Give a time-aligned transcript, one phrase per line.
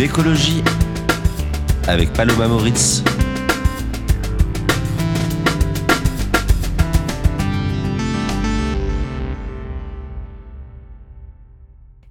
[0.00, 0.64] L'écologie
[1.86, 3.04] avec Paloma Moritz.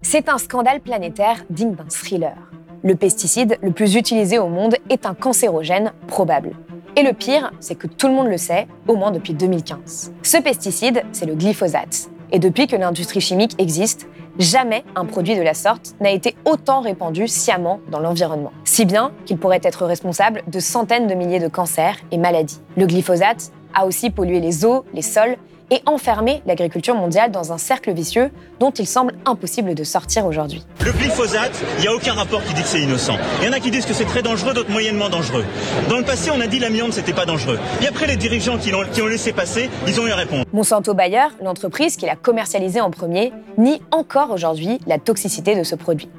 [0.03, 2.38] C'est un scandale planétaire digne d'un thriller.
[2.84, 6.51] Le pesticide le plus utilisé au monde est un cancérogène probable.
[6.95, 10.13] Et le pire, c'est que tout le monde le sait, au moins depuis 2015.
[10.21, 12.12] Ce pesticide, c'est le glyphosate.
[12.32, 14.08] Et depuis que l'industrie chimique existe,
[14.38, 18.52] jamais un produit de la sorte n'a été autant répandu sciemment dans l'environnement.
[18.63, 22.62] Si bien qu'il pourrait être responsable de centaines de milliers de cancers et maladies.
[22.77, 25.38] Le glyphosate a aussi pollué les eaux, les sols
[25.71, 30.65] et enfermé l'agriculture mondiale dans un cercle vicieux dont il semble impossible de sortir aujourd'hui.
[30.85, 33.17] Le glyphosate, il n'y a aucun rapport qui dit que c'est innocent.
[33.41, 35.45] Il y en a qui disent que c'est très dangereux, d'autres moyennement dangereux.
[35.90, 37.59] Dans le passé, on a dit l'amiante, c'était pas dangereux.
[37.81, 40.45] Et après, les dirigeants qui l'ont, qui ont laissé passer, ils ont eu à répondre.
[40.53, 45.75] Monsanto Bayer, l'entreprise qui l'a commercialisé en premier, nie encore aujourd'hui la toxicité de ce
[45.75, 46.09] produit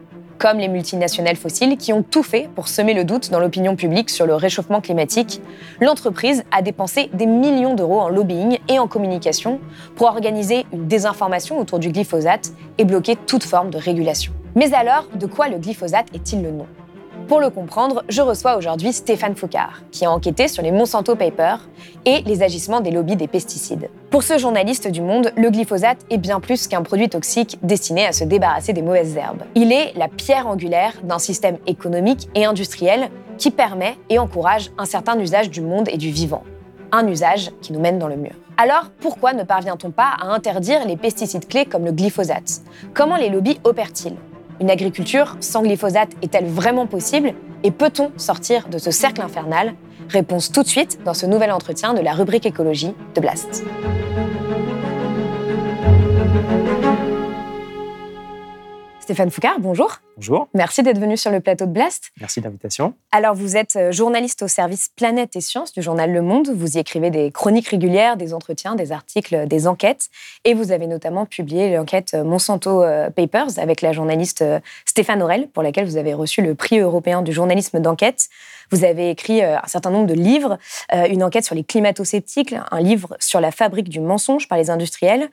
[0.41, 4.08] comme les multinationales fossiles qui ont tout fait pour semer le doute dans l'opinion publique
[4.08, 5.42] sur le réchauffement climatique,
[5.83, 9.61] l'entreprise a dépensé des millions d'euros en lobbying et en communication
[9.96, 14.33] pour organiser une désinformation autour du glyphosate et bloquer toute forme de régulation.
[14.55, 16.66] Mais alors, de quoi le glyphosate est-il le nom?
[17.31, 21.61] Pour le comprendre, je reçois aujourd'hui Stéphane Foucard, qui a enquêté sur les Monsanto Papers
[22.05, 23.89] et les agissements des lobbies des pesticides.
[24.11, 28.11] Pour ce journaliste du Monde, le glyphosate est bien plus qu'un produit toxique destiné à
[28.11, 29.45] se débarrasser des mauvaises herbes.
[29.55, 34.84] Il est la pierre angulaire d'un système économique et industriel qui permet et encourage un
[34.84, 36.42] certain usage du monde et du vivant.
[36.90, 38.33] Un usage qui nous mène dans le mur.
[38.57, 42.63] Alors, pourquoi ne parvient-on pas à interdire les pesticides clés comme le glyphosate?
[42.92, 44.17] Comment les lobbies opèrent-ils?
[44.60, 47.32] Une agriculture sans glyphosate est-elle vraiment possible
[47.64, 49.74] Et peut-on sortir de ce cercle infernal?
[50.08, 53.64] Réponse tout de suite dans ce nouvel entretien de la rubrique écologie de Blast.
[59.10, 59.96] Stéphane Foucard, bonjour.
[60.16, 60.48] Bonjour.
[60.54, 62.12] Merci d'être venu sur le plateau de Blast.
[62.20, 62.94] Merci de l'invitation.
[63.10, 66.50] Alors, vous êtes euh, journaliste au service Planète et Sciences du journal Le Monde.
[66.54, 70.10] Vous y écrivez des chroniques régulières, des entretiens, des articles, des enquêtes.
[70.44, 75.48] Et vous avez notamment publié l'enquête Monsanto euh, Papers avec la journaliste euh, Stéphane Aurel,
[75.48, 78.28] pour laquelle vous avez reçu le prix européen du journalisme d'enquête.
[78.70, 80.56] Vous avez écrit un certain nombre de livres,
[80.92, 85.28] une enquête sur les climato-sceptiques, un livre sur la fabrique du mensonge par les industriels,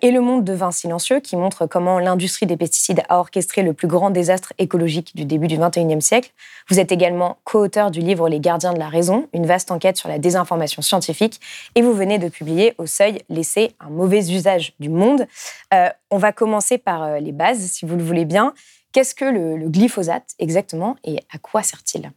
[0.00, 3.72] et Le Monde de vin silencieux, qui montre comment l'industrie des pesticides a orchestré le
[3.72, 6.32] plus grand désastre écologique du début du XXIe siècle.
[6.68, 10.08] Vous êtes également co-auteur du livre Les gardiens de la raison, une vaste enquête sur
[10.08, 11.40] la désinformation scientifique,
[11.74, 15.26] et vous venez de publier au seuil Laisser un mauvais usage du monde.
[15.74, 18.54] Euh, on va commencer par euh, les bases, si vous le voulez bien.
[18.92, 22.10] Qu'est-ce que le, le glyphosate exactement et à quoi sert-il?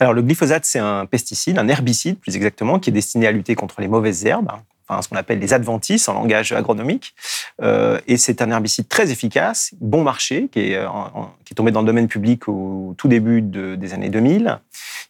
[0.00, 3.54] Alors, le glyphosate, c'est un pesticide, un herbicide plus exactement, qui est destiné à lutter
[3.54, 4.50] contre les mauvaises herbes,
[5.02, 7.14] ce qu'on appelle les adventices en langage agronomique.
[7.62, 10.86] Euh, et c'est un herbicide très efficace, bon marché, qui est, euh,
[11.56, 14.60] tombé dans le domaine public au tout début des années 2000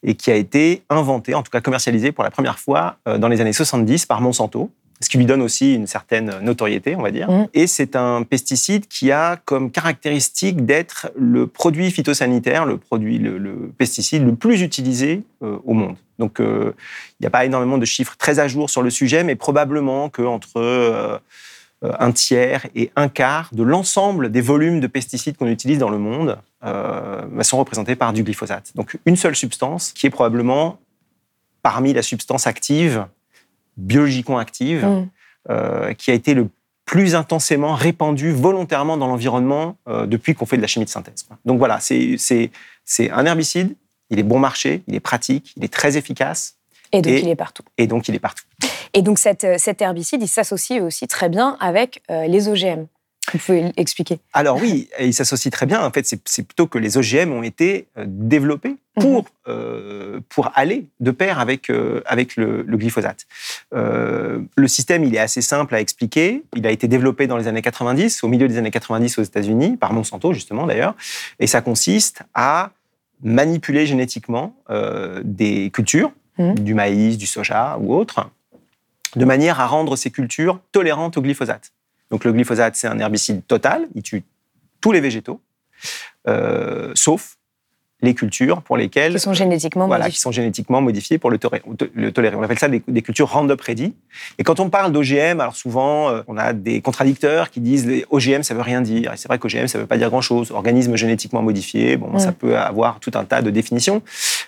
[0.03, 3.29] et qui a été inventé, en tout cas commercialisé pour la première fois euh, dans
[3.29, 4.71] les années 70 par Monsanto
[5.03, 7.31] ce qui lui donne aussi une certaine notoriété, on va dire.
[7.31, 7.49] Mmh.
[7.55, 13.73] Et c'est un pesticide qui a comme caractéristique d'être le produit phytosanitaire, le produit, le,
[13.79, 15.97] pesticide le plus utilisé euh, au monde.
[16.19, 16.75] Donc, euh,
[17.19, 20.11] il n'y a pas énormément de chiffres très à jour sur le sujet, mais probablement
[20.11, 21.19] qu'entre euh,
[21.83, 25.99] un tiers et un quart de l'ensemble des volumes de pesticides qu'on utilise dans le
[25.99, 26.37] monde
[27.41, 28.73] sont représentés par du glyphosate.
[28.75, 30.79] Donc, une seule substance qui est probablement
[31.63, 33.07] parmi la substance active
[33.81, 35.09] biologiquement active, mm.
[35.51, 36.49] euh, qui a été le
[36.85, 41.27] plus intensément répandue volontairement dans l'environnement euh, depuis qu'on fait de la chimie de synthèse.
[41.45, 42.51] Donc voilà, c'est
[43.13, 43.77] un herbicide,
[44.11, 46.57] il est bon marché, il est pratique, il est très efficace.
[46.93, 47.63] Et donc il est partout.
[47.79, 48.43] Et donc il est partout.
[48.93, 52.87] Et donc cet, cet herbicide, il s'associe aussi très bien avec euh, les OGM.
[53.33, 55.85] Vous pouvez expliquer Alors oui, il s'associe très bien.
[55.85, 59.29] En fait, c'est plutôt que les OGM ont été euh, développés pour, mhm.
[59.49, 63.27] euh, pour aller de pair avec, euh, avec le, glyphosate.
[63.73, 66.43] le système, il est assez simple à expliquer.
[66.57, 69.77] Il a été développé dans les années 90, au milieu des années 90 aux États-Unis,
[69.77, 70.95] par Monsanto justement d'ailleurs.
[71.39, 72.71] Et ça consiste à
[73.23, 74.55] manipuler génétiquement
[75.23, 76.59] des cultures, mhm.
[76.59, 78.31] du maïs, du soja ou autres,
[79.17, 81.73] de manière à rendre ces cultures tolérantes au glyphosate.
[82.11, 84.25] Donc le glyphosate, c'est un herbicide total, il tue
[84.81, 85.41] tous les végétaux,
[86.29, 87.37] euh, sauf
[88.03, 89.13] les cultures pour lesquelles...
[89.13, 90.15] Qui sont génétiquement voilà, modifiées.
[90.17, 91.61] qui sont génétiquement modifiées pour le, tolé-
[91.93, 92.35] le tolérer.
[92.35, 93.95] On appelle ça des, des cultures Roundup Ready.
[94.39, 98.07] Et quand on parle d'OGM, alors souvent, euh, on a des contradicteurs qui disent les
[98.09, 99.13] OGM, ça veut rien dire.
[99.13, 100.51] Et c'est vrai qu'OGM, ça veut pas dire grand-chose.
[100.51, 102.35] Organisme génétiquement modifié, bon, ça Mm.
[102.37, 104.01] peut avoir tout un tas de définitions.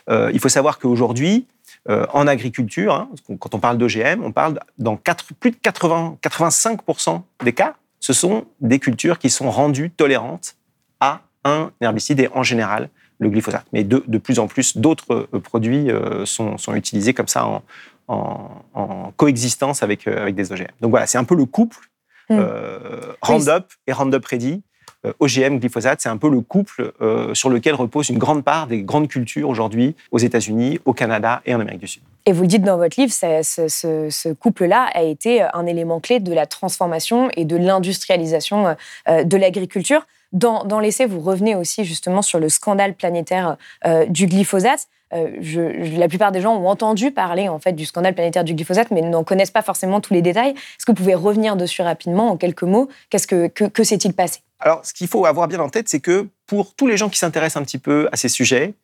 [0.09, 1.44] Euh, il faut savoir qu'aujourd'hui,
[1.88, 3.08] euh, en agriculture, hein,
[3.40, 4.96] quand on parle d'OGM, on parle dans
[5.40, 10.56] plus de 80, 85% des cas, ce sont des cultures qui sont rendues tolérantes
[11.00, 12.88] à un herbicide et en général
[13.19, 13.67] le glyphosate.
[13.73, 17.46] Mais de, de plus en plus, d'autres euh, produits euh, sont, sont utilisés comme ça
[17.46, 17.62] en,
[18.08, 20.67] en- en coexistence avec, avec des OGM.
[20.81, 21.78] Donc voilà, c'est un peu le couple
[22.31, 22.37] Mm.
[22.38, 24.62] euh, Roundup et Roundup Ready.
[25.06, 28.66] Euh, OGM, glyphosate, c'est un peu le couple euh, sur lequel repose une grande part
[28.66, 32.02] des grandes cultures aujourd'hui aux États-Unis, au Canada et en Amérique du Sud.
[32.26, 36.20] Et vous le dites dans votre livre, ce, ce- couple-là a été un élément clé
[36.20, 38.76] de la transformation et de l'industrialisation
[39.08, 40.06] euh, de l'agriculture.
[40.32, 44.87] Dans, l'essai, vous revenez aussi justement sur le scandale planétaire euh, du glyphosate.
[45.12, 45.28] Euh,
[45.99, 49.02] la plupart des gens ont entendu parler en fait du scandale planétaire du glyphosate, mais
[49.02, 50.52] n'en connaissent pas forcément tous les détails.
[50.52, 52.88] Est-ce que vous pouvez revenir dessus rapidement en quelques mots?
[53.10, 54.40] Qu'est-ce que, que, que s'est-il passé?
[54.64, 57.19] Alors, ce qu'il faut avoir bien en tête, c'est que pour tous les gens qui
[57.19, 58.75] s'intéressent un petit peu à ces sujets,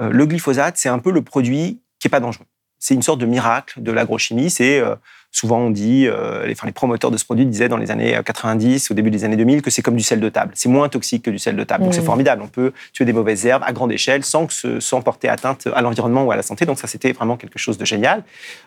[0.00, 2.46] euh, le glyphosate, c'est un peu le produit qui n'est pas dangereux.
[2.80, 4.50] C'est une sorte de miracle de l'agrochimie.
[4.50, 4.96] C'est euh,
[5.30, 8.18] souvent on dit, euh, les, enfin, les promoteurs de ce produit disaient dans les années
[8.24, 10.52] 90, au début des années 2000, que c'est comme du sel de table.
[10.56, 11.84] C'est moins toxique que du sel de table.
[11.84, 12.06] Donc c'est Mhm.
[12.06, 12.42] formidable.
[12.42, 15.68] On peut tuer des mauvaises herbes à grande échelle sans, que ce- sans porter atteinte
[15.72, 16.64] à l'environnement ou à la santé.
[16.66, 18.24] Donc ça, c'était vraiment quelque chose de génial.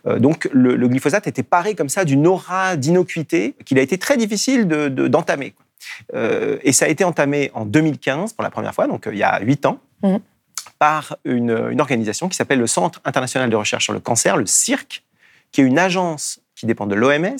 [0.07, 3.97] Euh, donc le, le glyphosate était paré comme ça d'une aura d'innocuité qu'il a été
[3.97, 5.55] très difficile de- de- d'entamer.
[5.57, 5.72] Euh,
[6.13, 9.23] et ça a été entamé en 2015 pour la première fois, donc euh, il y
[9.23, 10.19] a huit ans, Mhm.
[10.79, 14.45] par une, une organisation qui s'appelle le Centre international de recherche sur le cancer, le
[14.45, 15.03] CIRC,
[15.51, 17.37] qui est une agence qui dépend de l'OMS.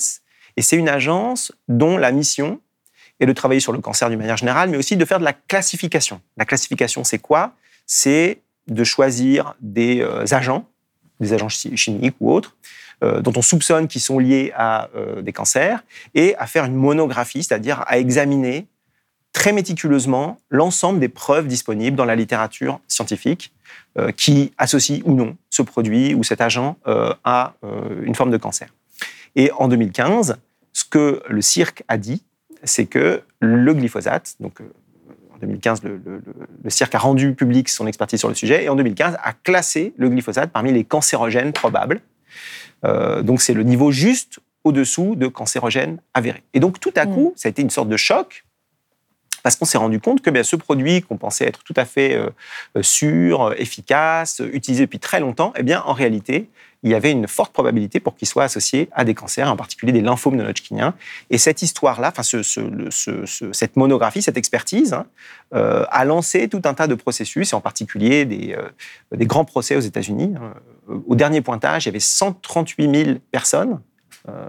[0.56, 2.60] Et c'est une agence dont la mission
[3.20, 5.32] est de travailler sur le cancer d'une manière générale, mais aussi de faire de la
[5.34, 6.20] classification.
[6.36, 7.52] La classification, c'est quoi?
[7.86, 10.66] C'est de choisir des euh, agents,
[11.20, 12.62] des agents chi- chimiques ou autres, euh,
[13.02, 15.82] dont on soupçonne qu'ils sont liés à euh, des cancers,
[16.14, 18.66] et à faire une monographie, c'est-à-dire à examiner
[19.32, 23.52] très méticuleusement l'ensemble des preuves disponibles dans la littérature scientifique
[23.98, 28.30] euh, qui associent ou non ce produit ou cet agent euh, à euh, une forme
[28.30, 28.68] de cancer.
[29.36, 30.36] Et en 2015,
[30.72, 32.22] ce que le CIRC a dit,
[32.62, 34.64] c'est que le glyphosate, donc euh,
[35.34, 36.22] en 2015, le, le-
[36.92, 40.50] a rendu public son expertise sur le sujet, et en 2015 a classé le glyphosate
[40.52, 42.00] parmi les cancérogènes probables.
[42.84, 46.42] Euh, donc c'est le niveau juste au-dessous de cancérogènes avérés.
[46.54, 47.14] Et donc tout à Mm.
[47.14, 48.44] coup, ça a été une sorte de choc
[49.42, 52.14] parce qu'on s'est rendu compte que bien, ce produit qu'on pensait être tout à fait
[52.14, 52.30] euh,
[52.78, 56.48] euh, sûr, efficace, utilisé depuis très longtemps, eh bien, en réalité,
[56.84, 59.90] il y avait une forte probabilité pour qu'il soit associé à des cancers, en particulier
[59.90, 60.94] des lymphomes de Hodgkinien.
[61.30, 65.06] Et cette histoire-là, enfin, ce- ce- le- ce- ce- cette monographie, cette expertise, hein,
[65.54, 68.68] euh, a lancé tout un tas de processus, et en particulier des, euh,
[69.16, 70.34] des grands procès aux États-Unis.
[70.40, 70.54] hein.
[71.06, 73.80] Au dernier pointage, il y avait 138 000 personnes
[74.28, 74.46] euh,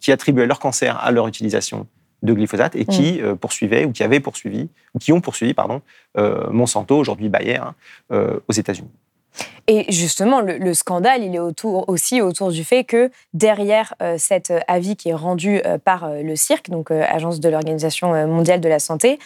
[0.00, 1.86] qui attribuaient leur cancer à leur utilisation
[2.22, 5.80] de glyphosate et qui euh, poursuivaient ou qui avaient poursuivi ou qui ont poursuivi pardon
[6.18, 7.74] euh, Monsanto aujourd'hui Bayer hein,
[8.12, 8.90] euh, aux États-Unis.
[9.72, 14.16] Et justement, le, le scandale, il est autour, aussi autour du fait que derrière euh,
[14.18, 18.60] cet euh, avis qui est rendu euh, par le CIRC, donc Agence de l'Organisation mondiale
[18.60, 19.20] de la santé,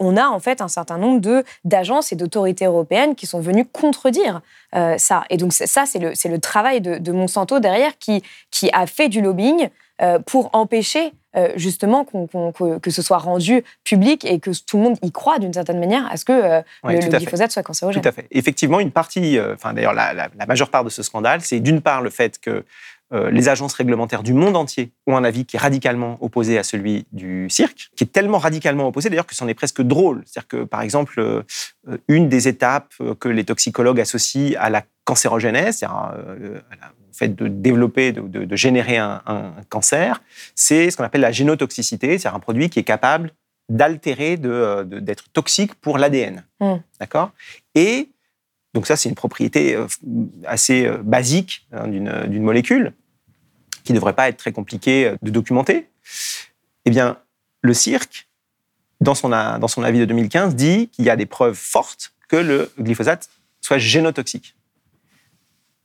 [0.00, 4.40] on a en fait un certain nombre d'agences et d'autorités européennes qui sont venues contredire
[4.96, 5.24] ça.
[5.30, 9.08] Et donc ça, c'est le, le travail de, de Monsanto derrière qui, qui a fait
[9.08, 9.68] du lobbying
[10.26, 14.76] pour empêcher euh, justement qu'on- qu'on- que, que ce soit rendu public et que tout
[14.76, 17.62] le monde y croit d'une certaine manière à ce que euh, Ouais, le, glyphosate soit
[17.62, 18.02] cancérogène.
[18.02, 18.26] Tout à fait.
[18.30, 21.60] Effectivement, une partie, euh, enfin d'ailleurs la, la- la majeure part de ce scandale, c'est
[21.60, 22.64] d'une part le fait que
[23.30, 27.06] les agences réglementaires du monde entier ont un avis qui est radicalement opposé à celui
[27.12, 30.22] du cirque, qui est tellement radicalement opposé d'ailleurs que c'en est presque drôle.
[30.26, 31.42] C'est-à-dire que par exemple, euh,
[31.88, 36.76] euh, une des étapes euh, que les toxicologues associent à la cancérogénèse, c'est-à-dire euh, à
[36.76, 40.20] la- au fait de développer, de, de- de générer un, un cancer,
[40.54, 43.30] c'est ce qu'on appelle la génotoxicité, c'est-à-dire un produit qui est capable
[43.68, 46.44] d'altérer, euh, de- d'être toxique pour l'ADN.
[46.60, 46.74] Mm.
[47.00, 47.30] D'accord?
[47.74, 48.08] Et
[48.74, 49.86] donc ça, c'est une propriété euh,
[50.46, 52.92] assez euh, basique hein, d'une molécule
[53.84, 55.88] qui ne devrait pas être très compliquée euh, de documenter.
[56.86, 57.18] Eh bien,
[57.60, 58.28] le cirque,
[59.00, 63.28] dans son, avis de 2015, dit qu'il y a des preuves fortes que le glyphosate
[63.60, 64.56] soit génotoxique.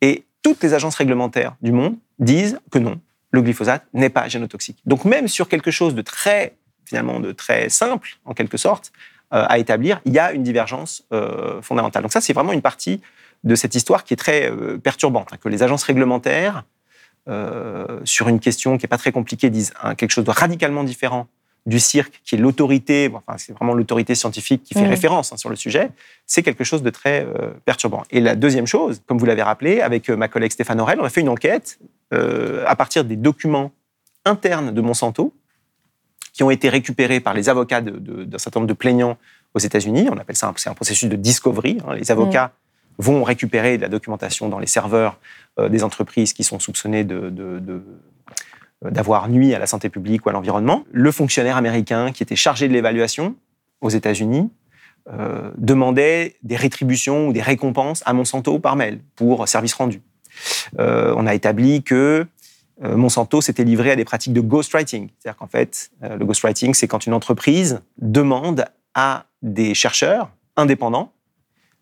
[0.01, 3.00] Et toutes les agences réglementaires du monde disent que non,
[3.32, 4.79] le glyphosate n'est pas génotoxique.
[4.86, 8.91] Donc même sur quelque chose de très, finalement, de très simple, en quelque sorte,
[9.34, 12.03] euh, à établir, il y a une divergence euh, fondamentale.
[12.03, 13.01] Donc ça, c'est vraiment une partie
[13.44, 14.51] de cette histoire qui est très
[14.84, 16.63] perturbante, hein, que les agences réglementaires,
[17.30, 20.84] euh, sur une question qui n'est pas très compliquée, disent hein, quelque chose de radicalement
[20.84, 21.28] différent
[21.66, 25.50] du cirque, qui est l'autorité, enfin, c'est vraiment l'autorité scientifique qui fait référence hein, sur
[25.50, 25.92] le sujet,
[26.26, 28.04] c'est quelque chose de très euh, perturbant.
[28.12, 31.04] Et la deuxième chose, comme vous l'avez rappelé, avec euh, ma collègue Stéphane Aurel, on
[31.04, 31.80] a fait une enquête
[32.14, 33.72] euh, à partir des documents
[34.26, 35.34] internes de Monsanto,
[36.34, 39.18] qui ont été récupérés par les avocats d'un certain nombre de plaignants
[39.54, 40.08] aux États-Unis.
[40.10, 41.80] On appelle ça un, c'est un processus de discovery.
[41.86, 41.96] hein.
[41.96, 42.54] Les avocats
[43.00, 45.20] vont récupérer de la documentation dans les serveurs
[45.58, 47.08] euh, des entreprises qui sont soupçonnées
[48.86, 50.84] euh, d'avoir nuit à la santé publique ou à l'environnement.
[50.91, 53.36] Le fonctionnaire américain qui était chargé de l'évaluation
[53.82, 54.51] aux États-Unis
[55.10, 60.01] euh, demandait des rétributions ou des récompenses à Monsanto par mail pour service rendu.
[60.77, 62.27] Euh, on a établi que
[62.82, 65.10] Monsanto s'était livré à des pratiques de ghostwriting.
[65.20, 68.63] C'est-à-dire qu'en fait, le ghostwriting, c'est quand une entreprise demande
[68.94, 71.12] à des chercheurs indépendants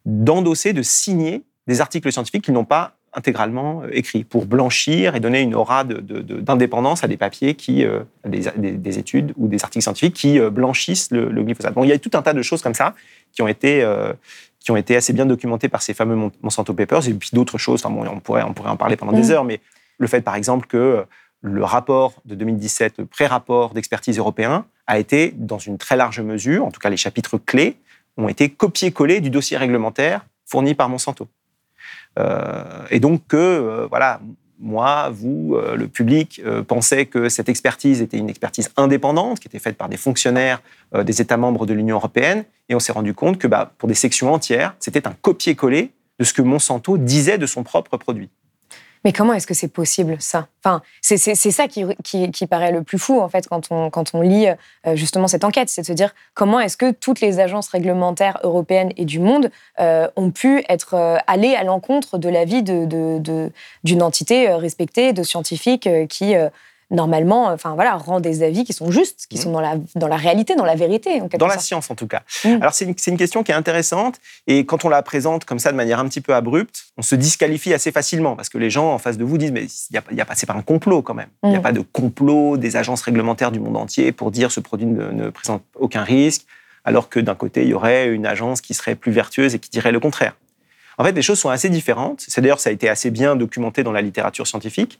[0.07, 5.19] d'endosser, de signer des articles scientifiques qu'ils n'ont pas intégralement euh, écrits pour blanchir et
[5.19, 8.99] donner une aura de- de- de- d'indépendance à des papiers qui, euh, des, des- des
[8.99, 11.73] études ou des articles scientifiques qui euh, blanchissent le, le glyphosate.
[11.73, 12.95] Bon, il y a tout un tas de choses comme ça
[13.33, 14.13] qui ont été euh,
[14.59, 17.57] qui ont été assez bien documentées par ces fameux Mon- Monsanto Papers et puis d'autres
[17.57, 17.83] choses.
[17.85, 19.31] Enfin, bon, on pourrait on pourrait en parler pendant des Mhm.
[19.31, 19.59] heures, mais
[19.97, 21.05] le fait par exemple que
[21.41, 26.65] le rapport de 2017, le pré-rapport d'expertise européen, a été dans une très large mesure,
[26.65, 27.77] en tout cas les chapitres clés,
[28.17, 31.27] ont été copiés-collés du dossier réglementaire fourni par Monsanto.
[32.17, 34.19] Euh, et donc que, euh, voilà,
[34.59, 39.59] moi, vous, euh, le public, pensait que cette expertise était une expertise indépendante, qui était
[39.59, 40.61] faite par des fonctionnaires
[40.95, 43.95] des États membres de l'Union européenne, et on s'est rendu compte que bah, pour des
[43.95, 48.29] sections entières, c'était un copier-coller de ce que Monsanto disait de son propre produit.
[49.05, 50.47] Mais comment est-ce que c'est possible, ça?
[50.63, 54.13] Enfin, c'est ça qui, qui, qui paraît le plus fou, en fait, quand on, quand
[54.13, 55.69] on lit euh, justement cette enquête.
[55.69, 59.49] C'est de se dire comment est-ce que toutes les agences réglementaires européennes et du monde
[59.79, 63.51] euh, ont pu être euh, allées à l'encontre de l'avis d'une de,
[63.83, 66.35] de, entité respectée, de scientifiques qui,
[66.89, 69.43] normalement, enfin voilà, rend des avis qui sont justes, qui Mhm.
[69.43, 71.65] sont dans la, dans la réalité, dans la vérité, en Dans la sorte.
[71.65, 72.21] science, en tout cas.
[72.45, 72.61] Mm.
[72.61, 74.15] Alors, c'est une, une question qui est intéressante.
[74.47, 77.15] Et quand on la présente comme ça, de manière un petit peu abrupte, on se
[77.15, 78.35] disqualifie assez facilement.
[78.35, 80.25] Parce que les gens en face de vous disent Mais il y a, y a
[80.25, 81.29] pas, c'est pas un complot, quand même.
[81.43, 84.59] Il n'y a pas de complot des agences réglementaires du monde entier pour dire ce
[84.59, 86.43] produit ne, ne présente aucun risque.
[86.85, 89.69] Alors que d'un côté, il y aurait une agence qui serait plus vertueuse et qui
[89.69, 90.35] dirait le contraire.
[90.97, 92.23] En fait, les choses sont assez différentes.
[92.27, 94.99] C'est d'ailleurs, ça a été assez bien documenté dans la littérature scientifique.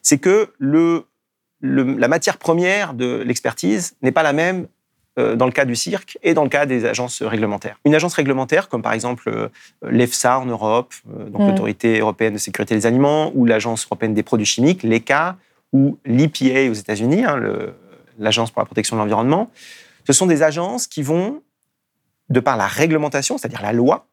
[0.00, 1.04] C'est que le,
[1.64, 4.66] le- la matière première de l'expertise n'est pas la même
[5.18, 7.78] euh, dans le cas du cirque et dans le cas des agences réglementaires.
[7.84, 9.48] Une agence réglementaire, comme par exemple euh,
[9.88, 14.22] l'EFSA en Europe, euh, donc l'Autorité européenne de sécurité des aliments, ou l'Agence européenne des
[14.24, 15.36] produits chimiques, l'ECA,
[15.72, 17.40] ou l'EPA aux États-Unis, hein,
[18.18, 19.50] l'Agence pour la protection de l'environnement,
[20.06, 21.42] ce sont des agences qui vont,
[22.28, 24.06] de par la réglementation, c'est-à-dire la loi,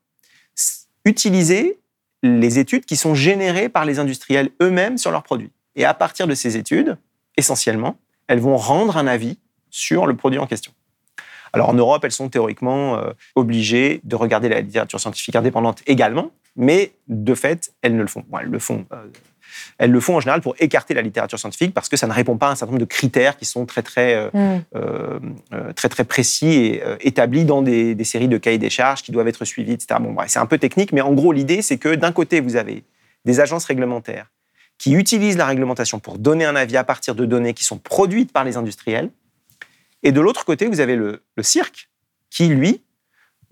[1.05, 1.79] utiliser
[2.23, 5.51] les études qui sont générées par les industriels eux-mêmes sur leurs produits.
[5.75, 6.97] Et à partir de ces études,
[7.41, 9.37] essentiellement, elles vont rendre un avis
[9.69, 10.71] sur le produit en question.
[11.53, 16.31] Alors en Europe, elles sont théoriquement euh, obligées de regarder la littérature scientifique indépendante également,
[16.55, 18.23] mais de fait, elles ne le font.
[18.29, 18.85] Bon, elles le font.
[18.93, 19.07] euh,
[19.77, 22.37] elles le font en général pour écarter la littérature scientifique parce que ça ne répond
[22.37, 25.73] pas à un certain nombre de critères qui sont très très euh, Mm.
[25.75, 29.27] très très précis et établis dans des, des séries de cahiers des charges qui doivent
[29.27, 29.99] être suivis, etc.
[30.01, 32.55] Bon, bref, c'est un peu technique, mais en gros, l'idée, c'est que d'un côté, vous
[32.55, 32.83] avez
[33.25, 34.27] des agences réglementaires
[34.81, 38.31] qui utilisent la réglementation pour donner un avis à partir de données qui sont produites
[38.31, 39.11] par les industriels,
[40.01, 41.87] et de l'autre côté, vous avez le, le cirque
[42.31, 42.81] qui, lui,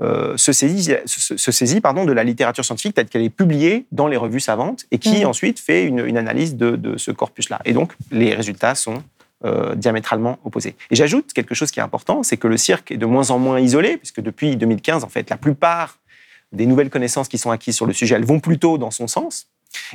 [0.02, 3.86] euh, se saisit, se, se saisit pardon, de la littérature scientifique telle qu'elle est publiée
[3.92, 5.28] dans les revues savantes et qui Mhm.
[5.28, 7.60] ensuite fait une, une analyse de, de ce corpus-là.
[7.64, 9.04] Et donc, les résultats sont
[9.46, 10.76] euh, diamétralement opposés.
[10.90, 13.38] Et j'ajoute quelque chose qui est important, c'est que le cirque est de moins en
[13.38, 16.00] moins isolé, puisque depuis 2015, en fait, la plupart
[16.54, 19.46] des nouvelles connaissances qui sont acquises sur le sujet, elles vont plutôt dans son sens.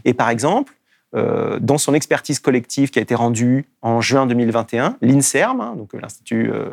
[0.05, 0.75] Et par exemple,
[1.14, 5.92] euh, dans son expertise collective qui a été rendue en juin 2021, l'INSERM, hein, donc
[5.92, 6.71] l'Institut euh,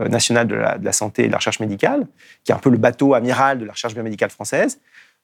[0.00, 2.06] euh, national de la, de la santé et de la recherche médicale,
[2.44, 4.80] qui est un peu le bateau amiral de la recherche biomédicale française,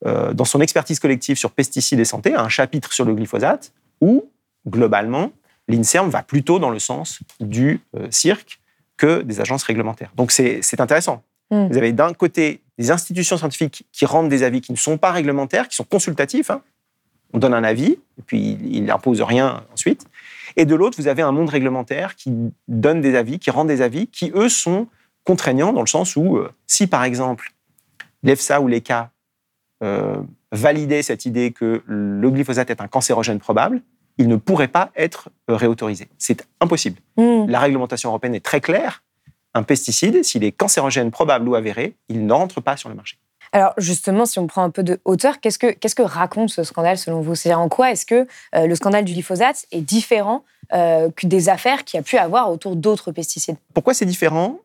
[0.07, 3.73] euh, dans son expertise collective sur pesticides et santé, a un chapitre sur le glyphosate
[4.01, 4.31] où,
[4.69, 5.33] globalement,
[5.69, 8.61] l'INSERM va plutôt dans le sens du euh, cirque
[8.97, 10.13] que des agences réglementaires.
[10.15, 11.23] Donc c'est intéressant.
[11.51, 11.69] Mm.
[11.69, 15.11] Vous avez d'un côté des institutions scientifiques qui rendent des avis qui ne sont pas
[15.11, 16.51] réglementaires, qui sont consultatifs.
[16.51, 16.63] hein.
[17.35, 20.07] On donne un avis, et puis il n'impose rien ensuite.
[20.57, 22.33] Et de l'autre, vous avez un monde réglementaire qui
[22.69, 24.87] donne des avis, qui rend des avis, qui, eux, sont
[25.25, 27.53] contraignants dans le sens où, euh, si par exemple,
[28.23, 29.11] l'EFSA ou l'ECA
[29.83, 30.17] euh,
[30.53, 33.83] validaient cette idée que le glyphosate est un cancérogène probable,
[34.17, 36.09] il ne pourrait pas être euh, réautorisé.
[36.19, 37.01] C'est impossible.
[37.17, 37.47] Mm.
[37.49, 39.03] La réglementation européenne est très claire.
[39.55, 43.19] Un pesticide, s'il est cancérogène probable ou avéré, il n'entre pas sur le marché.
[43.55, 46.99] Alors justement, si on prend un peu de hauteur, qu'est-ce que, que raconte ce scandale
[46.99, 47.37] selon vous?
[47.37, 51.49] C'est-à-dire en quoi est-ce que euh, le scandale du glyphosate est différent euh, que des
[51.49, 53.55] affaires qu'il y a pu avoir autour d'autres pesticides?
[53.73, 54.59] Pourquoi c'est différent?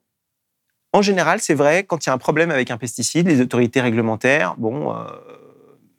[0.91, 3.79] En général, c'est vrai, quand il y a un problème avec un pesticide, les autorités
[3.79, 5.03] réglementaires, bon, euh,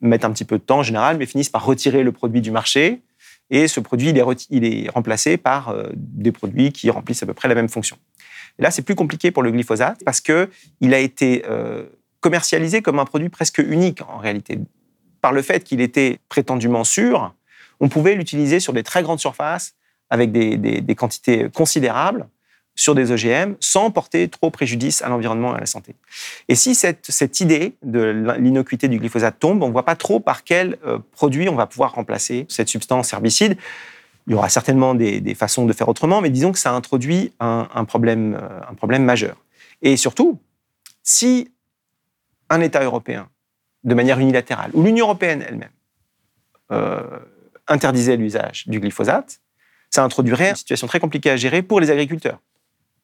[0.00, 2.50] mettent un petit peu de temps en général, mais finissent par retirer le produit du
[2.50, 3.02] marché.
[3.50, 7.35] Et ce produit, il est, il est remplacé par des produits qui remplissent à peu
[7.35, 7.99] près la même fonction.
[8.59, 11.44] Là, c'est plus compliqué pour le glyphosate parce qu'il a été
[12.20, 14.58] commercialisé comme un produit presque unique en réalité.
[15.20, 17.34] Par le fait qu'il était prétendument sûr,
[17.80, 19.74] on pouvait l'utiliser sur des très grandes surfaces
[20.10, 22.28] avec des, quantités considérables
[22.74, 25.94] sur des OGM sans porter trop préjudice à l'environnement et à la santé.
[26.48, 30.44] Et si cette, idée de l'innocuité du glyphosate tombe, on ne voit pas trop par
[30.44, 33.56] quel euh, produit on va pouvoir remplacer cette substance herbicide.
[34.26, 37.68] Il y aura certainement des, façons de faire autrement, mais disons que ça introduit un,
[37.74, 39.36] euh, un problème majeur.
[39.82, 40.38] Et surtout,
[41.02, 41.50] si
[42.50, 43.28] un État européen,
[43.85, 45.71] de manière unilatérale, ou l'Union européenne elle-même,
[46.73, 47.19] euh,
[47.66, 49.40] interdisait l'usage du glyphosate,
[49.88, 52.38] ça introduirait une situation très compliquée à gérer pour les agriculteurs.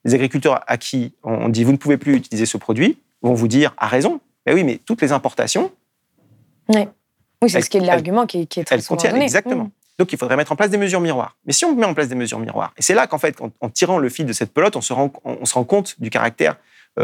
[0.05, 3.49] Les agriculteurs à qui on dit vous ne pouvez plus utiliser ce produit vont vous
[3.49, 5.73] dire à raison, mais oui, mais toutes les importations.
[6.69, 6.87] Oui,
[7.43, 9.65] oui c'est ce qui est l'argument qui, qui, est très elles contiennent, Exactement.
[9.65, 9.71] Mm.
[9.99, 11.37] Donc il faudrait mettre en place des mesures miroirs.
[11.47, 13.71] Mais si on met en place des mesures miroirs, et c'est là qu'en fait, en,
[13.71, 16.57] tirant le fil de cette pelote, on se rend, on se rend compte du caractère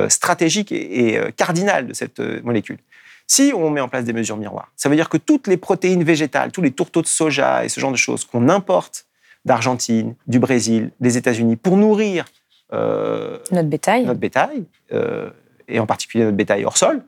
[0.09, 2.79] stratégique et, euh, cardinal de cette euh, molécule.
[3.27, 6.03] Si on met en place des mesures miroirs, ça veut dire que toutes les protéines
[6.03, 9.07] végétales, tous les tourteaux de soja et ce genre de choses qu'on importe
[9.45, 12.25] d'Argentine, du Brésil, des États-Unis pour nourrir
[12.71, 14.65] notre bétail, notre bétail
[15.69, 17.03] et en particulier notre bétail hors sol,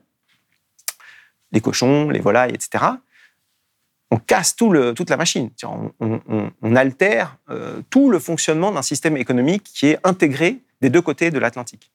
[1.51, 2.85] les cochons, les volailles, etc.,
[4.11, 5.49] on casse tout le, toute la machine.
[5.99, 7.37] On, altère
[7.89, 11.91] tout le fonctionnement d'un système économique qui est intégré des deux côtés de l'Atlantique.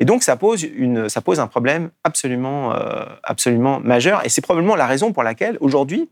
[0.00, 4.24] Et donc, ça pose, une, ça pose un problème absolument, euh, absolument majeur.
[4.24, 6.08] Et c'est probablement la raison pour laquelle, aujourd'hui,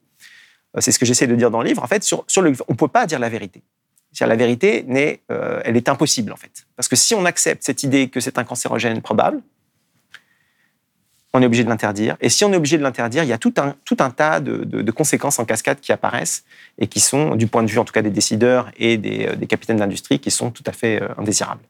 [0.76, 2.52] euh, c'est ce que j'essaie de dire dans le livre, en fait, sur, sur le,
[2.68, 3.62] on ne peut pas dire la vérité.
[4.20, 6.66] La vérité, n'est, euh, elle est impossible, en fait.
[6.76, 9.40] Parce que si on accepte cette idée que c'est un cancérogène probable,
[11.32, 12.18] on est obligé de l'interdire.
[12.20, 14.40] Et si on est obligé de l'interdire, il y a tout un, tout un tas
[14.40, 16.44] de, de, conséquences en cascade qui apparaissent
[16.76, 19.46] et qui sont, du point de vue en tout cas des décideurs et des, des
[19.46, 21.62] capitaines d'industrie, qui sont tout à fait indésirables.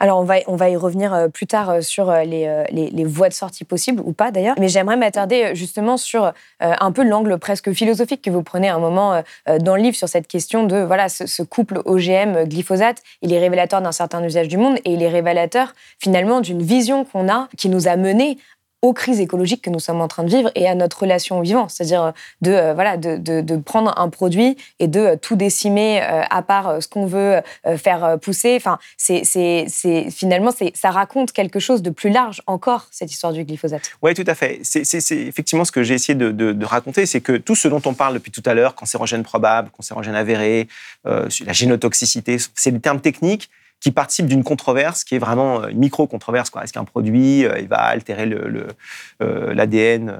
[0.00, 3.04] Alors, on va, on va y revenir euh, plus tard euh, sur euh, les, les,
[3.04, 4.54] voies de sortie possibles ou pas d'ailleurs.
[4.58, 8.78] Mais j'aimerais m'attarder justement sur un peu l'angle presque philosophique que vous prenez à un
[8.78, 9.22] moment
[9.60, 12.98] dans le livre sur cette question de voilà ce, couple OGM-glyphosate.
[13.22, 17.04] Il est révélateur d'un certain usage du monde et il est révélateur finalement d'une vision
[17.04, 18.38] qu'on a qui nous a menés
[18.82, 21.42] aux crises écologiques que nous sommes en train de vivre et à notre relation au
[21.42, 22.10] vivant, c'est-à-dire euh,
[22.42, 26.80] de, euh, voilà, de, de, prendre un produit et de euh, tout décimer à part
[26.80, 27.40] ce qu'on veut
[27.76, 28.54] faire pousser.
[28.56, 33.32] Enfin, c'est, c'est, finalement, c'est, ça raconte quelque chose de plus large encore, cette histoire
[33.32, 33.90] du glyphosate.
[34.02, 34.60] Oui, tout à fait.
[34.62, 37.82] C'est, c'est, effectivement ce que j'ai essayé de, de, raconter, c'est que tout ce dont
[37.84, 40.68] on parle depuis tout à l'heure, cancérogène probable, cancérogène avéré,
[41.04, 45.78] la génotoxicité, c'est des termes techniques qui participe d'une controverse qui est vraiment euh, une
[45.78, 46.50] micro-controverse.
[46.62, 50.18] Est-ce qu'un produit euh, il va altérer l'ADN le, euh,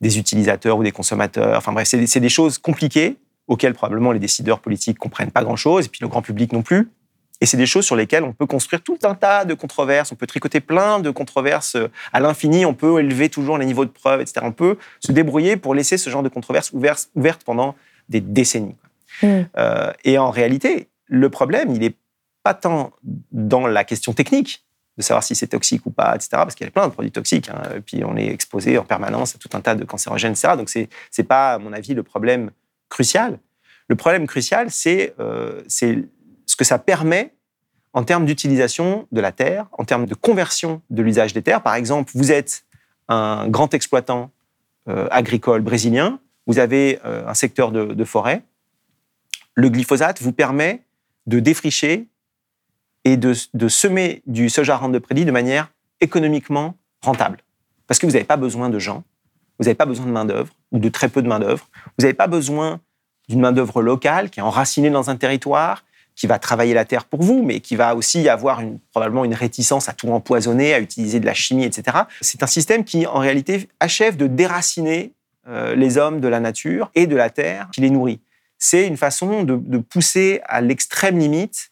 [0.00, 1.58] des utilisateurs ou des consommateurs?
[1.58, 5.88] Enfin bref, c'est des choses compliquées auxquelles probablement les décideurs politiques comprennent pas grand-chose, et
[5.88, 6.90] puis le grand public non plus.
[7.40, 10.16] Et c'est des choses sur lesquelles on peut construire tout un tas de controverses, on
[10.16, 11.76] peut tricoter plein de controverses
[12.12, 14.40] à l'infini, on peut élever toujours les niveaux de preuves, etc.
[14.42, 17.74] On peut se débrouiller pour laisser ce genre de controverses ouvertes pendant
[18.08, 18.76] des décennies.
[19.22, 19.44] Mmh.
[20.04, 21.96] et en réalité, le problème, il est
[22.54, 22.92] tant
[23.32, 24.64] dans la question technique,
[24.96, 27.12] de savoir si c'est toxique ou pas, etc., parce qu'il y a plein de produits
[27.12, 30.32] toxiques, hein, et puis on est exposé en permanence à tout un tas de cancérogènes,
[30.32, 30.54] etc.
[30.56, 32.50] Donc c'est n'est pas, à mon avis, le problème
[32.88, 33.38] crucial.
[33.86, 37.34] Le problème crucial, c'est euh, ce que ça permet
[37.92, 41.62] en termes d'utilisation de la terre, en termes de conversion de l'usage des terres.
[41.62, 42.64] Par exemple, vous êtes
[43.08, 44.30] un grand exploitant
[44.88, 48.42] euh, agricole brésilien, vous avez euh, un secteur de forêt,
[49.54, 50.84] le glyphosate vous permet
[51.26, 52.08] de défricher
[53.04, 53.32] et de,
[53.68, 57.38] semer du soja rente de prédit de manière économiquement rentable.
[57.86, 59.04] Parce que vous n'avez pas besoin de gens,
[59.58, 62.26] vous n'avez pas besoin de main-d'œuvre, ou de très peu de main-d'œuvre, vous n'avez pas
[62.26, 62.80] besoin
[63.28, 65.84] d'une main-d'œuvre locale qui est enracinée dans un territoire,
[66.14, 69.88] qui va travailler la terre pour vous, mais qui va aussi avoir probablement une réticence
[69.88, 71.98] à tout empoisonner, à utiliser de la chimie, etc.
[72.20, 75.12] C'est un système qui, en réalité, achève de déraciner
[75.46, 78.20] euh, les hommes de la nature et de la terre qui les nourrit.
[78.58, 81.70] C'est une façon de pousser à l'extrême limite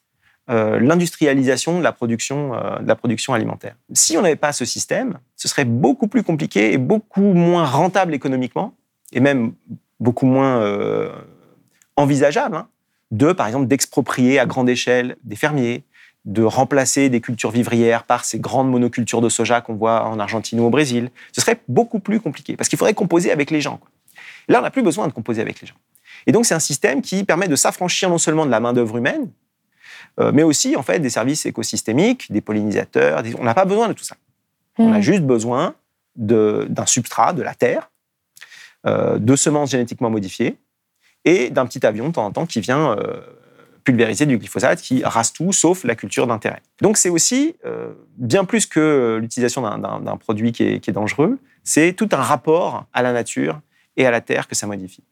[0.48, 3.74] euh, l'industrialisation de, la production, euh, la production alimentaire.
[3.92, 8.14] Si on n'avait pas ce système, ce serait beaucoup plus compliqué et beaucoup moins rentable
[8.14, 8.72] économiquement,
[9.12, 9.54] et même
[9.98, 11.10] beaucoup moins euh,
[11.96, 12.68] envisageable, hein,
[13.10, 15.84] de, par exemple, d'exproprier à grande échelle des fermiers,
[16.24, 20.60] de remplacer des cultures vivrières par ces grandes monocultures de soja qu'on voit en Argentine
[20.60, 21.10] ou au Brésil.
[21.32, 23.80] Ce serait beaucoup plus compliqué parce qu'il faudrait composer avec les gens.
[24.46, 25.76] Là, on n'a plus besoin de composer avec les gens.
[26.26, 29.28] Et donc, c'est un système qui permet de s'affranchir non seulement de la main-d'œuvre humaine,
[30.18, 33.22] mais aussi en fait des services écosystémiques, des pollinisateurs.
[33.38, 34.16] On n'a pas besoin de tout ça.
[34.78, 35.02] On a hmm.
[35.02, 35.74] juste besoin
[36.16, 37.90] d'un substrat, de la terre,
[38.86, 40.56] euh, de semences génétiquement modifiées
[41.24, 43.20] et d'un petit avion de temps en temps qui vient euh,
[43.84, 46.62] pulvériser du glyphosate qui rase tout sauf la culture d'intérêt.
[46.80, 47.54] Donc c'est aussi
[48.16, 53.12] bien plus que l'utilisation d'un produit qui est dangereux, c'est tout un rapport à la
[53.12, 53.60] nature
[53.96, 55.04] et à la terre que ça modifie.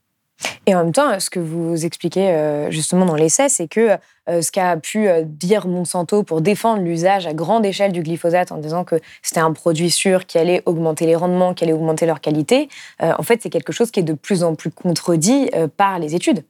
[0.66, 3.96] Et en même temps, ce que vous expliquez euh, justement dans l'essai, c'est que
[4.28, 8.50] euh, ce qu'a pu euh, dire Monsanto pour défendre l'usage à grande échelle du glyphosate
[8.50, 12.06] en disant que c'était un produit sûr qui allait augmenter les rendements, qui allait augmenter
[12.06, 12.68] leur qualité,
[13.00, 16.44] en fait, c'est quelque chose qui est de plus en plus contredit par les études.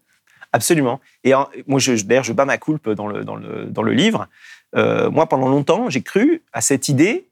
[0.52, 1.00] Absolument.
[1.24, 1.32] Et
[1.66, 4.28] moi, d'ailleurs, je bats ma coulpe dans le, dans le, dans le livre.
[4.74, 7.28] moi, pendant longtemps, j'ai cru à cette idée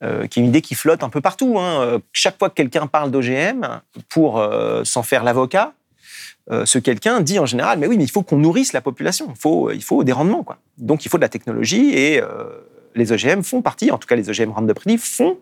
[0.00, 1.58] qui est une idée qui flotte un peu partout.
[1.58, 2.00] Hein.
[2.12, 4.42] Chaque fois que quelqu'un parle d'OGM, pour
[4.84, 5.74] s'en faire l'avocat,
[6.50, 9.26] euh, ce quelqu'un dit en général, mais oui, mais il faut qu'on nourrisse la population,
[9.30, 10.42] il faut, il faut des rendements.
[10.42, 10.58] Quoi.
[10.78, 12.44] Donc il faut de la technologie et euh,
[12.96, 15.38] les OGM font partie, en tout cas les OGM Roundup Ready font,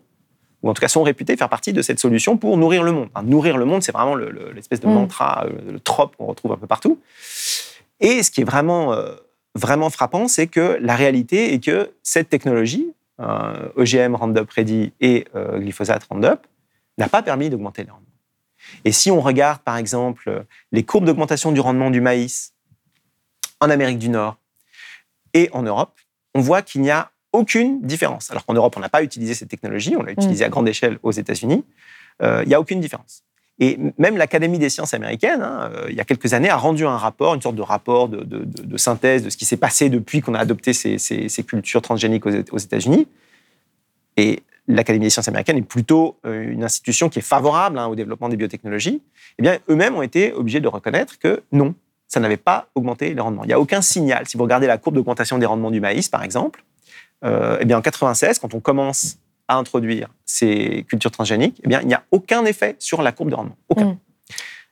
[0.62, 3.08] ou en tout cas sont réputés faire partie de cette solution pour nourrir le monde.
[3.24, 4.92] nourrir le monde, c'est vraiment l'espèce de mm.
[4.92, 7.00] mantra, euh, le trope qu'on retrouve un peu partout.
[8.00, 8.94] Et ce qui est vraiment,
[9.56, 16.04] vraiment frappant, c'est que la réalité est que cette technologie, OGM Roundup Ready et glyphosate
[16.04, 16.46] Roundup,
[16.98, 18.06] n'a pas permis d'augmenter les rendements.
[18.84, 22.54] Et si on regarde, par exemple, les courbes d'augmentation du rendement du maïs
[23.60, 24.36] en Amérique du Nord
[25.34, 25.98] et en Europe,
[26.34, 28.30] on voit qu'il n'y a aucune différence.
[28.30, 30.98] Alors qu'en Europe, on n'a pas utilisé cette technologie, on l'a utilisée à grande échelle
[31.02, 31.64] aux États-Unis.
[32.22, 33.22] Euh, il n'y a aucune différence.
[33.60, 36.86] Et même l'Académie des sciences américaines, hein, euh, il y a quelques années, a rendu
[36.86, 40.34] un rapport, une sorte de rapport de, synthèse de ce qui s'est passé depuis qu'on
[40.34, 43.08] a adopté ces, cultures transgéniques aux, États-Unis.
[44.16, 47.96] Et l'Académie des sciences américaines est plutôt euh, une institution qui est favorable hein, au
[47.96, 49.02] développement des biotechnologies,
[49.38, 51.74] eh bien, eux-mêmes ont été obligés de reconnaître que non,
[52.06, 53.44] ça n'avait pas augmenté les rendements.
[53.44, 54.28] Il n'y a aucun signal.
[54.28, 56.64] Si vous regardez la courbe d'augmentation des rendements du maïs, par exemple,
[57.24, 61.80] euh, eh bien, en 96, quand on commence à introduire ces cultures transgéniques, eh bien,
[61.80, 63.56] il n'y a aucun effet sur la courbe de rendement.
[63.68, 63.86] Aucun.
[63.86, 63.98] Mm.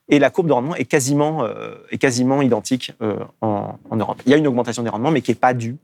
[0.09, 2.93] Et la courbe de rendement est quasiment, euh, est quasiment identique
[3.41, 4.23] en, en, Europe.
[4.25, 5.77] Il y a une augmentation des rendements, mais qui n'est pas due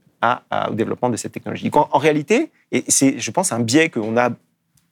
[0.69, 1.69] au développement de cette technologie.
[1.73, 4.29] En, réalité, et c'est, je pense, un biais qu'on a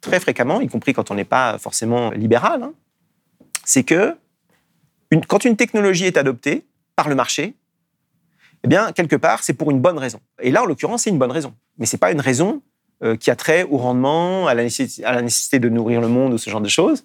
[0.02, 2.74] très fréquemment, y compris quand on n'est pas forcément libéral, hein,
[3.64, 4.16] c'est que
[5.12, 7.56] une, quand une technologie est adoptée par le marché,
[8.64, 10.20] eh bien, quelque part, c'est pour une bonne raison.
[10.42, 11.54] Et là, en l'occurrence, c'est une bonne raison.
[11.78, 12.62] Mais ce n'est pas une raison euh,
[13.20, 16.34] qui a trait au rendement, à la, nécessité, à la nécessité de nourrir le monde
[16.34, 17.04] ou ce genre de choses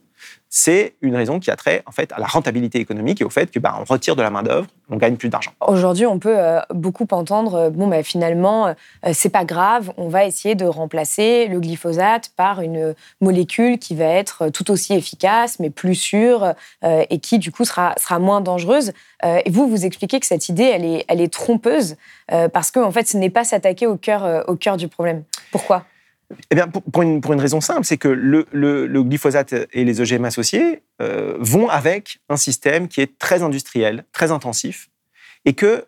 [0.48, 3.50] c'est une raison qui a trait en fait à la rentabilité économique et au fait
[3.50, 5.52] que bah, on retire de la main d'œuvre, on gagne plus d'argent.
[5.66, 8.74] Aujourd'hui, on peut euh, beaucoup entendre euh, bon bah, finalement euh,
[9.12, 14.06] c'est pas grave, on va essayer de remplacer le glyphosate par une molécule qui va
[14.06, 18.92] être tout aussi efficace mais plus sûre et qui du coup sera sera moins dangereuse.
[19.22, 21.96] et vous vous expliquez que cette idée elle est elle est trompeuse
[22.52, 25.22] parce que en fait ce n'est pas s'attaquer au cœur au cœur du problème.
[25.50, 25.84] Pourquoi?
[26.50, 31.36] Eh bien, pour, une, raison simple, c'est que le, glyphosate et les OGM associés euh,
[31.38, 34.88] vont avec un système qui est très industriel, très intensif,
[35.44, 35.84] et que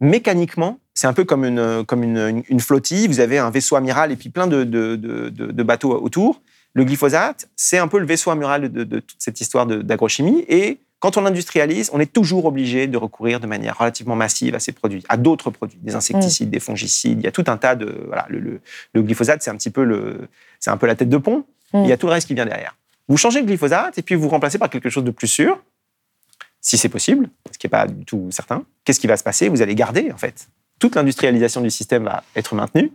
[0.00, 4.46] mécaniquement, c'est un peu comme une, flottille, vous avez un vaisseau amiral et puis plein
[4.46, 6.42] de, de bateaux autour.
[6.74, 11.16] Le glyphosate, c'est un peu le vaisseau amiral de, toute cette histoire d'agrochimie, et quand
[11.16, 15.02] on industrialise, on est toujours obligé de recourir de manière relativement massive à ces produits,
[15.08, 16.52] à d'autres produits, des insecticides, mm.
[16.52, 17.18] des fongicides.
[17.18, 18.60] Il y a tout un tas de voilà, le,
[18.94, 20.28] glyphosate, c'est un petit peu le,
[20.60, 21.44] c'est un peu la tête de pont.
[21.72, 21.82] Mm.
[21.82, 22.76] Il y a tout le reste qui vient derrière.
[23.08, 25.60] Vous changez le glyphosate et puis vous remplacez par quelque chose de plus sûr,
[26.60, 28.64] si c'est possible, ce qui n'est pas du tout certain.
[28.84, 29.48] Qu'est-ce qui va se passer?
[29.48, 30.46] Vous allez garder en fait
[30.78, 32.92] toute l'industrialisation du système va être maintenue,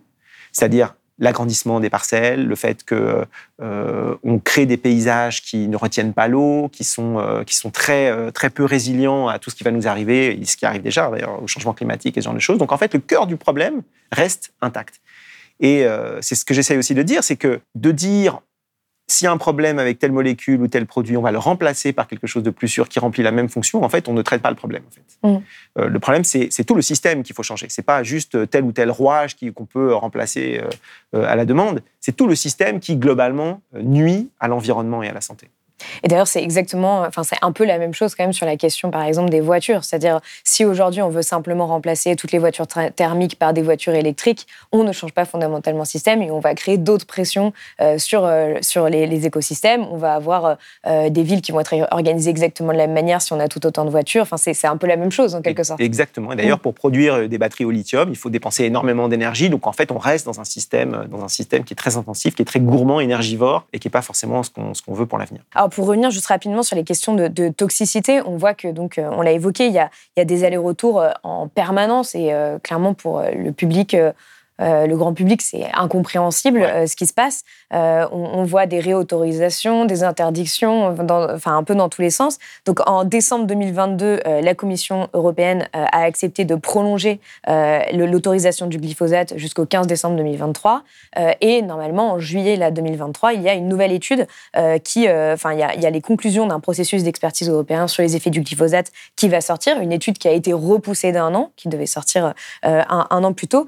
[0.53, 3.25] c'est-à-dire l'agrandissement des parcelles, le fait que
[3.61, 7.71] euh, on crée des paysages qui ne retiennent pas l'eau, qui sont euh, qui sont
[7.71, 10.65] très euh, très peu résilients à tout ce qui va nous arriver, et ce qui
[10.65, 12.59] arrive déjà d'ailleurs au changement climatique et ce genre de choses.
[12.59, 15.01] Donc en fait, le cœur du problème reste intact.
[15.59, 15.87] Et
[16.21, 18.41] c'est ce que j'essaye aussi de dire, c'est que de dire
[19.09, 21.93] s'il y a un problème avec telle molécule ou tel produit, on va le remplacer
[21.93, 23.83] par quelque chose de plus sûr qui remplit la même fonction.
[23.83, 24.83] En fait, on ne traite pas le problème.
[24.85, 25.29] En fait.
[25.29, 25.43] Mm.
[25.79, 27.67] Euh, le problème, c'est tout le système qu'il faut changer.
[27.69, 30.67] C'est pas juste tel ou tel rouage qu'on peut remplacer euh,
[31.15, 31.81] euh, à la demande.
[32.01, 35.49] C'est tout le système qui globalement nuit à l'environnement et à la santé.
[36.03, 38.57] Et d'ailleurs, c'est exactement, enfin, c'est un peu la même chose quand même sur la
[38.57, 39.83] question, par exemple, des voitures.
[39.83, 44.47] C'est-à-dire, si aujourd'hui on veut simplement remplacer toutes les voitures thermiques par des voitures électriques,
[44.71, 48.25] on ne change pas fondamentalement le système et on va créer d'autres pressions euh, sur,
[48.25, 49.85] euh, sur les, écosystèmes.
[49.91, 53.21] On va avoir euh, des villes qui vont être organisées exactement de la même manière
[53.21, 54.23] si on a tout autant de voitures.
[54.23, 55.79] Enfin, c'est, un peu la même chose en quelque sorte.
[55.79, 56.33] Exactement.
[56.33, 59.49] Et d'ailleurs, pour produire des batteries au lithium, il faut dépenser énormément d'énergie.
[59.49, 62.35] Donc en fait, on reste dans un système, dans un système qui est très intensif,
[62.35, 65.05] qui est très gourmand, énergivore et qui n'est pas forcément ce qu'on, ce qu'on veut
[65.05, 65.41] pour l'avenir.
[65.71, 69.21] Pour revenir juste rapidement sur les questions de, toxicité, on voit que, donc, euh, on
[69.21, 73.51] l'a évoqué, il y a, des allers-retours euh, en permanence et euh, clairement pour le
[73.51, 73.95] public
[74.59, 77.43] le grand public, c'est incompréhensible euh, ce qui se passe.
[77.73, 80.95] Euh, on, voit des réautorisations, des interdictions,
[81.33, 82.37] enfin un peu dans tous les sens.
[82.65, 87.19] Donc en décembre 2022, la Commission européenne a accepté de prolonger
[87.93, 90.83] l'autorisation du glyphosate jusqu'au 15 décembre 2023.
[91.41, 94.27] et normalement, en juillet là, 2023, il y a une nouvelle étude
[94.83, 98.29] qui, enfin, il, il, y a les conclusions d'un processus d'expertise européen sur les effets
[98.29, 99.81] du glyphosate qui va sortir.
[99.81, 103.47] Une étude qui a été repoussée d'un an, qui devait sortir un, un an plus
[103.47, 103.67] tôt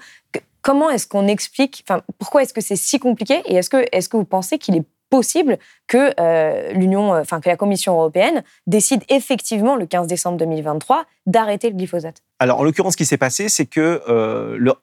[0.70, 4.08] comment est-ce qu'on explique, enfin, pourquoi est-ce que c'est si compliqué et est-ce que, est-ce
[4.08, 8.44] que vous pensez qu'il est possible que euh, l'Union, euh, enfin que la Commission européenne
[8.68, 12.22] décide effectivement le 15 décembre 2023 d'arrêter le glyphosate?
[12.38, 14.76] Alors en l'occurrence, ce qui s'est passé, c'est que euh,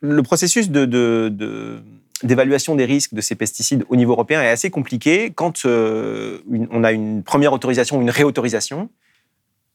[0.00, 5.30] le, processus d'évaluation des risques de ces pesticides au niveau européen est assez compliqué.
[5.34, 8.88] Quand on a une première autorisation une réautorisation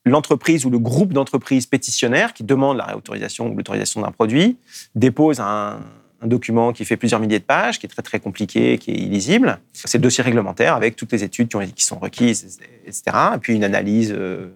[0.06, 4.58] l'entreprise ou le groupe d'entreprises pétitionnaires qui demande la réautorisation ou l'autorisation d'un produit
[4.96, 5.80] dépose un,
[6.26, 9.60] document qui fait plusieurs milliers de pages, qui est très très compliqué, qui est illisible.
[9.74, 13.04] C'est le dossier réglementaire avec toutes les études qui, sont requises, etc.
[13.36, 14.48] Et puis une analyse euh,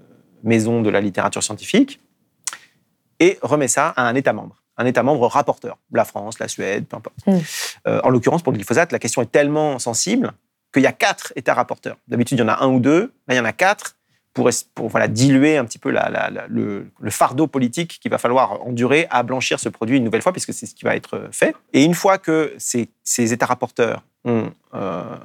[0.44, 2.00] maison de la littérature scientifique
[3.20, 6.86] et remet ça à un État membre un État membre rapporteur, la France, la Suède,
[6.88, 7.16] peu importe.
[7.26, 7.38] Mm.
[7.88, 10.34] Euh, en l'occurrence, pour le glyphosate, la question est tellement sensible
[10.74, 11.98] qu'il y a quatre États rapporteurs.
[12.08, 13.14] D'habitude, il y en a un ou deux.
[13.28, 13.97] Là, il y en a quatre
[14.74, 19.70] pour, diluer un petit peu le, fardeau politique qu'il va falloir endurer à blanchir ce
[19.70, 21.56] produit une nouvelle fois, puisque c'est ce qui va être fait.
[21.74, 25.16] Et une fois que ces, États rapporteurs ont euh,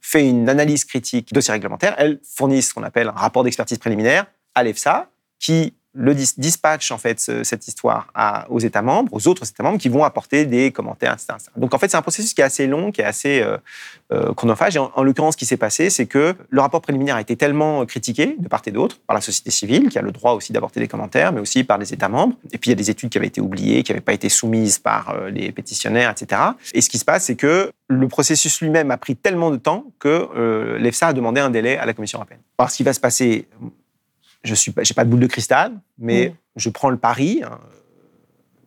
[0.00, 3.78] fait une analyse critique de ces réglementaires, elles fournissent ce qu'on appelle un rapport d'expertise
[3.78, 8.12] préliminaire à l'EFSA, qui le dispatch en fait cette histoire
[8.48, 11.34] aux États membres, aux autres États membres qui vont apporter des commentaires, etc.
[11.56, 13.56] Donc en fait c'est un processus qui est assez long, qui est assez euh,
[14.12, 14.76] euh, chronophage.
[14.76, 17.84] Et en, l'occurrence, ce qui s'est passé, c'est que le rapport préliminaire a été tellement
[17.86, 20.78] critiqué de part et d'autre par la société civile, qui a le droit aussi d'apporter
[20.78, 22.36] des commentaires, mais aussi par les États membres.
[22.52, 24.28] Et puis il y a des études qui avaient été oubliées, qui n'avaient pas été
[24.28, 26.40] soumises par euh, les pétitionnaires, etc.
[26.72, 29.86] Et ce qui se passe, c'est que le processus lui-même a pris tellement de temps
[29.98, 32.38] que l'EFSA a demandé un délai à la Commission européenne.
[32.56, 33.48] Alors ce qui va se passer
[34.42, 36.34] je suis j'ai pas de boule de cristal, mais mm.
[36.56, 37.42] je prends le pari.
[37.44, 37.58] Hein,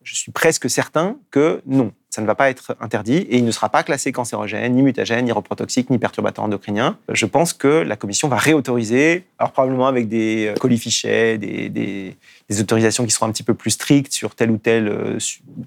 [0.04, 3.52] je suis presque certain que non, ça ne va pas être interdit et il ne
[3.52, 6.98] sera pas classé cancérogène, ni mutagène, ni reprotoxique, ni perturbateur endocrinien.
[7.10, 12.16] Je pense que la Commission va réautoriser, alors probablement avec des euh, colifichets, des, des,
[12.50, 15.18] des, autorisations qui seront un petit peu plus strictes sur telle ou telle, euh,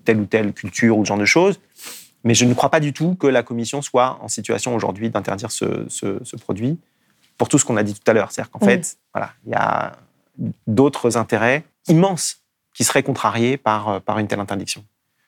[0.05, 1.59] telle ou telle culture ou ce genre de choses.
[2.23, 5.51] Mais je ne crois pas du tout que la Commission soit en situation aujourd'hui d'interdire
[5.51, 6.79] ce, ce, ce produit
[7.38, 8.33] pour tout ce qu'on a dit tout à l'heure.
[8.33, 9.92] C'est-à-dire qu'en fait, voilà, il y a
[10.66, 12.38] d'autres intérêts immenses
[12.75, 14.85] qui seraient contrariés par, euh, par une telle interdiction.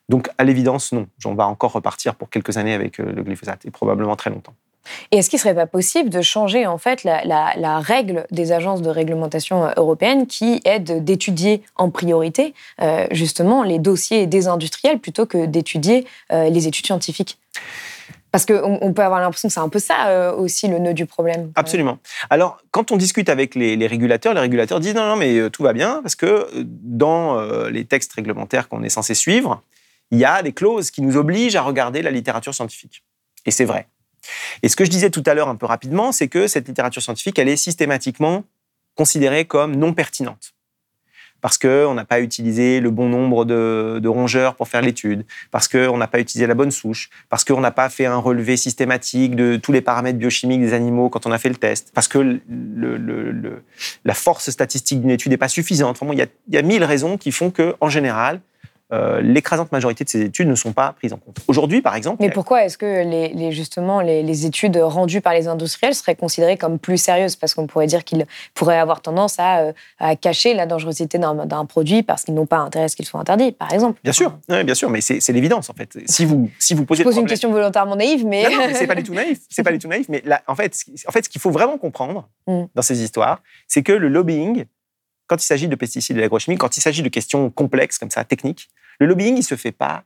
[0.09, 1.07] Donc, à l'évidence, non.
[1.25, 4.55] On va encore repartir pour quelques années avec euh, le glyphosate, et probablement très longtemps.
[5.11, 8.81] Et est-ce qu'il ne serait pas possible de changer en fait la, règle des agences
[8.81, 12.55] de réglementation euh, européennes qui est d'étudier en priorité
[13.11, 17.39] justement les dossiers des industriels plutôt que d'étudier les études scientifiques?
[18.39, 20.95] Parce qu'on on peut avoir l'impression que c'est un peu ça euh, aussi le nœud
[20.95, 21.51] du problème.
[21.57, 21.99] Absolument.
[22.31, 25.65] Alors, quand on discute avec les, régulateurs, les régulateurs disent non, non, mais euh, tout
[25.65, 29.63] va bien, parce que euh, dans les textes réglementaires qu'on est censé suivre,
[30.13, 33.03] il y a des clauses qui nous obligent à regarder la littérature scientifique.
[33.45, 33.89] Et c'est vrai.
[34.63, 37.03] Et ce que je disais tout à l'heure un peu rapidement, c'est que cette littérature
[37.03, 38.45] scientifique, elle est systématiquement
[38.95, 40.55] considérée comme non pertinente
[41.41, 45.97] parce qu'on n'a pas utilisé le bon nombre de, rongeurs pour faire l'étude, parce qu'on
[45.97, 49.57] n'a pas utilisé la bonne souche, parce qu'on n'a pas fait un relevé systématique de
[49.57, 52.41] tous les paramètres biochimiques des animaux quand on a fait le test, parce que
[54.05, 55.99] la force statistique d'une étude n'est pas suffisante.
[56.13, 58.41] il, y y a mille raisons qui font qu'en général,
[58.91, 61.39] euh, l'écrasante majorité de ces études ne sont pas prises en compte.
[61.47, 62.17] Aujourd'hui, par exemple.
[62.21, 66.79] Mais pourquoi est-ce que les, justement les, études rendues par les industriels seraient considérées comme
[66.79, 67.37] plus sérieuses?
[67.37, 68.25] Parce qu'on pourrait dire qu'ils
[68.55, 69.73] pourraient avoir tendance à, euh,
[70.21, 73.53] cacher la dangerosité d'un produit parce qu'ils n'ont pas intérêt à ce qu'il soit interdit,
[73.53, 74.01] par exemple.
[74.03, 75.99] Bien sûr, bien sûr, mais c'est l'évidence en fait.
[76.07, 77.03] Si vous, si vous posez.
[77.03, 78.45] Je pose une question volontairement naïve, mais.
[78.45, 79.39] Non, c'est pas du tout naïf.
[79.51, 80.75] C'est pas du tout naïf, mais en fait,
[81.07, 82.65] en fait, ce qu'il faut vraiment comprendre mm.
[82.75, 84.65] dans ces histoires, c'est que le lobbying
[85.29, 88.25] quand il s'agit de pesticides et d'agrochimie, quand il s'agit de questions complexes comme ça,
[88.25, 90.03] techniques, le lobbying, il se fait pas,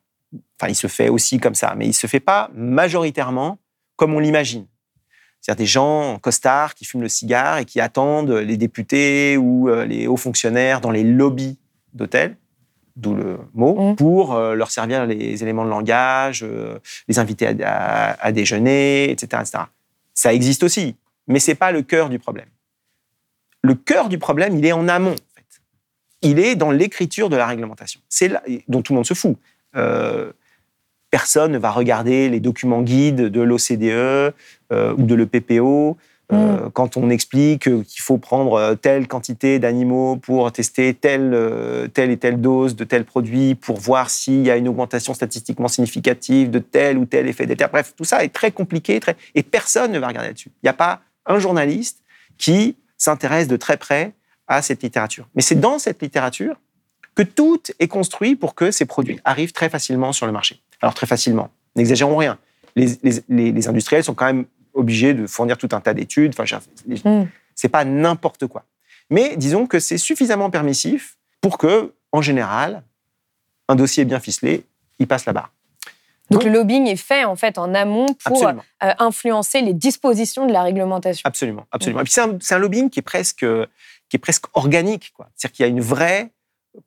[0.60, 3.58] enfin, il se fait aussi comme ça, mais il se fait pas majoritairement
[3.96, 4.66] comme on l'imagine.
[5.40, 9.68] C'est-à-dire des gens en costard qui fument le cigare et qui attendent les députés ou
[9.68, 11.58] euh, les hauts fonctionnaires dans les lobbies
[11.94, 12.36] d'hôtels,
[12.96, 13.96] d'où le mot, Mm.
[13.96, 17.54] pour euh, leur servir les éléments de langage, euh, les inviter à,
[18.12, 19.64] à- à déjeuner, etc., etc.
[20.14, 22.48] Ça existe aussi, mais c'est pas le cœur du problème.
[23.62, 25.12] Le cœur du problème, il est en amont.
[25.12, 25.60] En fait.
[26.20, 28.00] Il est dans l'écriture de la réglementation.
[28.08, 29.36] C'est là dont tout le monde se fout.
[29.76, 30.32] Euh,
[31.10, 34.34] personne ne va regarder les documents guides de l'OCDE
[34.72, 35.96] euh, ou de l'EPPO
[36.32, 42.16] euh, quand on explique qu'il faut prendre telle quantité d'animaux pour tester telle, telle et
[42.16, 46.58] telle dose de tel produit pour voir s'il y a une augmentation statistiquement significative de
[46.58, 47.66] tel ou tel effet déter.
[47.70, 49.16] Bref, tout ça est très compliqué très...
[49.34, 50.50] et personne ne va regarder là-dessus.
[50.62, 52.02] Il n'y a pas un journaliste
[52.38, 54.12] qui s'intéresse de très près
[54.46, 55.28] à cette littérature.
[55.34, 56.56] Mais c'est dans cette littérature
[57.14, 60.60] que tout est construit pour que ces produits arrivent très facilement sur le marché.
[60.80, 62.38] Alors très facilement, n'exagérons rien.
[62.76, 66.32] Les, les- les- les industriels sont quand même obligés de fournir tout un tas d'études.
[66.38, 67.24] Enfin, Mm.
[67.54, 68.64] c'est pas n'importe quoi.
[69.10, 72.82] Mais disons que c'est suffisamment permissif pour que, en général,
[73.68, 74.64] un dossier bien ficelé,
[74.98, 75.52] il passe la barre.
[76.32, 78.62] Donc le lobbying est fait en fait en amont pour Absolument.
[78.82, 81.22] euh, influencer les dispositions de la réglementation.
[81.24, 82.00] Absolument, absolument.
[82.00, 83.46] Et puis c'est un, lobbying qui est presque,
[84.08, 85.12] qui est presque organique.
[85.14, 85.28] quoi.
[85.34, 86.32] C'est-à-dire qu'il y a une vraie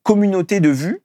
[0.04, 1.04] communauté de vues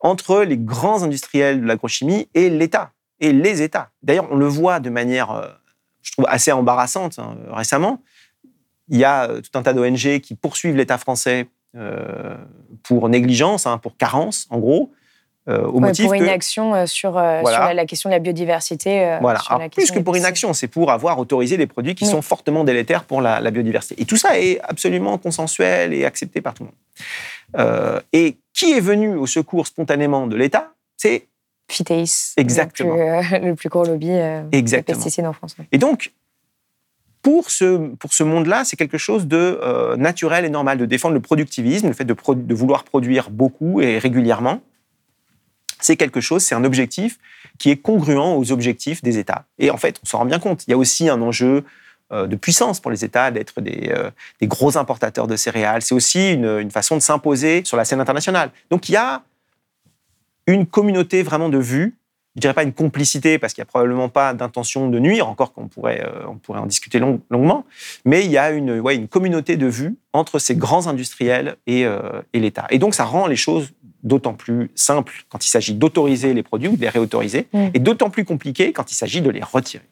[0.00, 3.90] entre les grands industriels de l'agrochimie et l'État, et les États.
[4.02, 5.48] D'ailleurs, on le voit de manière, euh,
[6.02, 8.02] je trouve, assez embarrassante hein, récemment.
[8.88, 12.36] Il y a euh, tout un tas d'ONG qui poursuivent l'État français euh,
[12.82, 14.92] pour négligence, hein, pour carence, en gros,
[15.48, 16.18] euh, au Ouais, motif pour que...
[16.22, 17.56] inaction euh, sur, euh, Voilà.
[17.58, 19.04] sur la, la question de la biodiversité.
[19.04, 19.40] euh, Voilà.
[19.40, 20.22] sur Alors, la plus que pour pesticides.
[20.28, 22.10] inaction, c'est pour avoir autorisé des produits qui Oui.
[22.10, 24.00] sont fortement délétères pour la, la biodiversité.
[24.00, 26.76] Et tout ça est absolument consensuel et accepté par tout le monde.
[27.58, 31.26] Euh, et qui est venu au secours spontanément de l'État C'est
[31.70, 32.94] Phytéis, Exactement.
[32.94, 34.10] Le plus, le plus gros lobby
[34.50, 35.56] des pesticides en France.
[35.72, 36.12] Et donc,
[37.22, 41.20] pour ce, pour ce monde-là, c'est quelque chose de naturel et normal de défendre le
[41.20, 44.60] productivisme, le fait de, produ- de vouloir produire beaucoup et régulièrement.
[45.82, 47.18] C'est quelque chose, c'est un objectif
[47.58, 49.44] qui est congruent aux objectifs des États.
[49.58, 50.64] Et en fait, on s'en rend bien compte.
[50.66, 51.64] Il y a aussi un enjeu
[52.12, 54.10] euh, de puissance pour les États d'être des, euh,
[54.42, 55.82] gros importateurs de céréales.
[55.82, 58.50] C'est aussi une façon de s'imposer sur la scène internationale.
[58.70, 59.22] Donc il y a
[60.46, 61.96] une communauté vraiment de vues
[62.36, 65.52] je dirais pas une complicité parce qu'il n'y a probablement pas d'intention de nuire, encore
[65.52, 67.64] qu'on pourrait, euh, on pourrait en discuter long- longuement,
[68.04, 71.84] mais il y a une, ouais, une communauté de vues entre ces grands industriels et,
[71.84, 72.00] euh,
[72.32, 72.66] et l'État.
[72.70, 76.68] Et donc ça rend les choses d'autant plus simples quand il s'agit d'autoriser les produits
[76.68, 77.68] ou de les réautoriser, Mm.
[77.74, 79.84] et d'autant plus compliqué quand il s'agit de les retirer.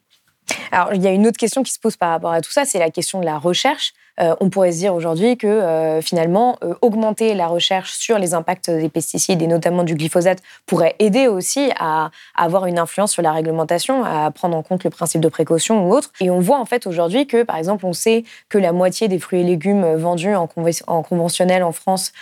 [0.72, 2.64] Alors, il y a une autre question qui se pose par rapport à tout ça,
[2.64, 3.92] c'est la question de la recherche.
[4.20, 8.34] Euh, on pourrait se dire aujourd'hui que euh, finalement, euh, augmenter la recherche sur les
[8.34, 13.22] impacts des pesticides et notamment du glyphosate pourrait aider aussi à, avoir une influence sur
[13.22, 16.12] la réglementation, à prendre en compte le principe de précaution ou autre.
[16.20, 19.18] Et on voit en fait aujourd'hui que, par exemple, on sait que la moitié des
[19.18, 22.12] fruits et légumes vendus en, conve- en conventionnel en France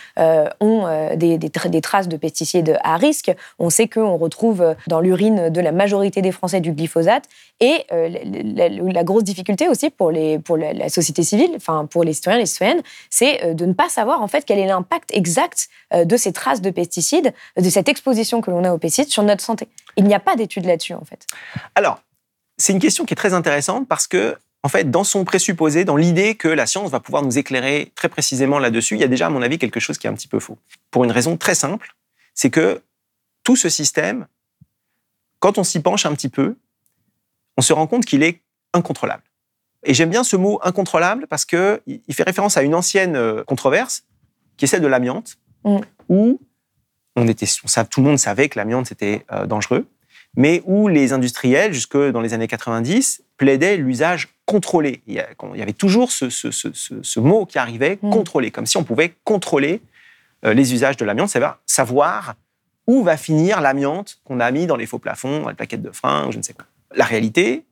[0.60, 3.32] ont des, des tra- des traces de pesticides à risque.
[3.58, 7.24] On sait qu'on retrouve dans l'urine de la majorité des Français du glyphosate.
[7.60, 12.46] Et la, grosse difficulté aussi pour la, la société civile, enfin pour les citoyens les
[12.46, 16.16] citoyennes, c'est euh, de ne pas savoir en fait quel est l'impact exact euh, de
[16.16, 19.68] ces traces de pesticides, de cette exposition que l'on a aux pesticides sur notre santé.
[19.96, 21.26] Il n'y a pas d'études là-dessus en fait.
[21.74, 22.00] Alors,
[22.58, 25.96] c'est une question qui est très intéressante parce que, en fait, dans son présupposé, dans
[25.96, 29.26] l'idée que la science va pouvoir nous éclairer très précisément là-dessus, il y a déjà,
[29.26, 30.58] à mon avis, quelque chose qui est un petit peu faux.
[30.90, 31.94] Pour une raison très simple,
[32.34, 32.82] c'est que
[33.44, 34.26] tout ce système,
[35.38, 36.56] quand on s'y penche un petit peu,
[37.56, 38.40] on se rend compte qu'il est
[38.74, 39.22] incontrôlable.
[39.84, 43.44] Et j'aime bien ce mot incontrôlable parce que il fait référence à une ancienne euh,
[43.44, 44.04] controverse
[44.56, 45.78] qui est celle de l'amiante, Mm.
[46.08, 46.40] où
[47.16, 49.86] on était, on savait- tout le monde savait que l'amiante c'était euh, dangereux,
[50.36, 55.02] mais où les industriels, jusque dans les années 90, plaidaient l'usage contrôlé.
[55.06, 58.10] Il y, avait toujours ce, ce- ce- ce- ce mot qui arrivait, Mm.
[58.10, 59.80] contrôlé, comme si on pouvait contrôler
[60.44, 62.34] euh, les usages de l'amiante, savoir, savoir
[62.86, 65.90] où va finir l'amiante qu'on a mis dans les faux plafonds, dans les plaquettes de
[65.90, 66.64] frein, je ne sais quoi.
[66.94, 67.64] La réalité,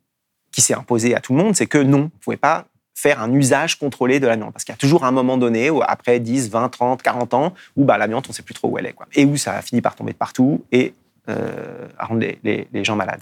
[0.57, 2.65] qui s'est imposée à tout le monde, c'est que non, vous ne pouvez pas
[2.95, 4.55] faire un usage contrôlé de l'amiante.
[4.55, 7.85] Parce qu'il y a toujours un moment donné, après 10, 20, 30, 40 ans, où
[7.85, 8.95] bah, l'amiante, on ne sait plus trop où elle est.
[9.13, 10.95] Et où ça a fini par tomber de partout et
[11.29, 13.21] euh, à rendre les, gens malades.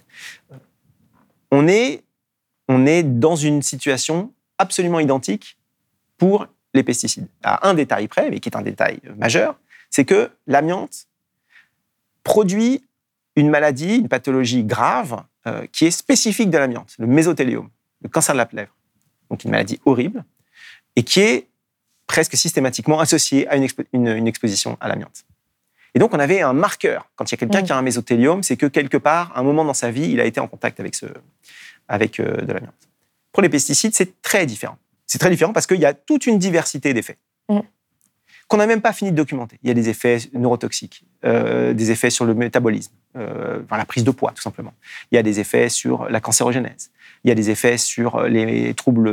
[1.51, 2.05] On est,
[2.69, 5.59] on est dans une situation absolument identique
[6.19, 7.27] pour les pesticides.
[7.43, 9.59] À un détail près, mais qui est un détail majeur,
[9.91, 11.09] c'est que l'amiante
[12.23, 12.85] produit
[13.35, 17.69] une maladie, une pathologie grave euh, qui est spécifique de l'amiante, le mésothéliome,
[18.03, 18.75] le cancer de la plèvre.
[19.31, 20.25] Donc une maladie horrible
[20.97, 21.49] et qui est
[22.07, 25.25] presque systématiquement associée à une, expo- une- une exposition à l'amiante.
[25.95, 27.09] Et donc on avait un marqueur.
[27.17, 29.43] Quand il y a quelqu'un qui a un mésothéliome, c'est que quelque part, à un
[29.43, 31.07] moment dans sa vie, il a été en contact avec, ce,
[31.89, 32.75] avec euh, de l'amiante.
[33.33, 34.77] Pour les pesticides, c'est très différent.
[35.07, 37.19] C'est très différent parce qu'il y a toute une diversité d'effets
[37.49, 37.59] Mm.
[38.49, 39.59] Qu'on n'a même pas fini de documenter.
[39.63, 43.85] Il y a des effets neurotoxiques, euh, des effets sur le métabolisme, euh, enfin, la
[43.85, 44.75] prise de poids tout simplement.
[45.11, 46.91] Il y a des effets sur la cancérogénèse.
[47.25, 49.09] Il y a des effets sur les troubles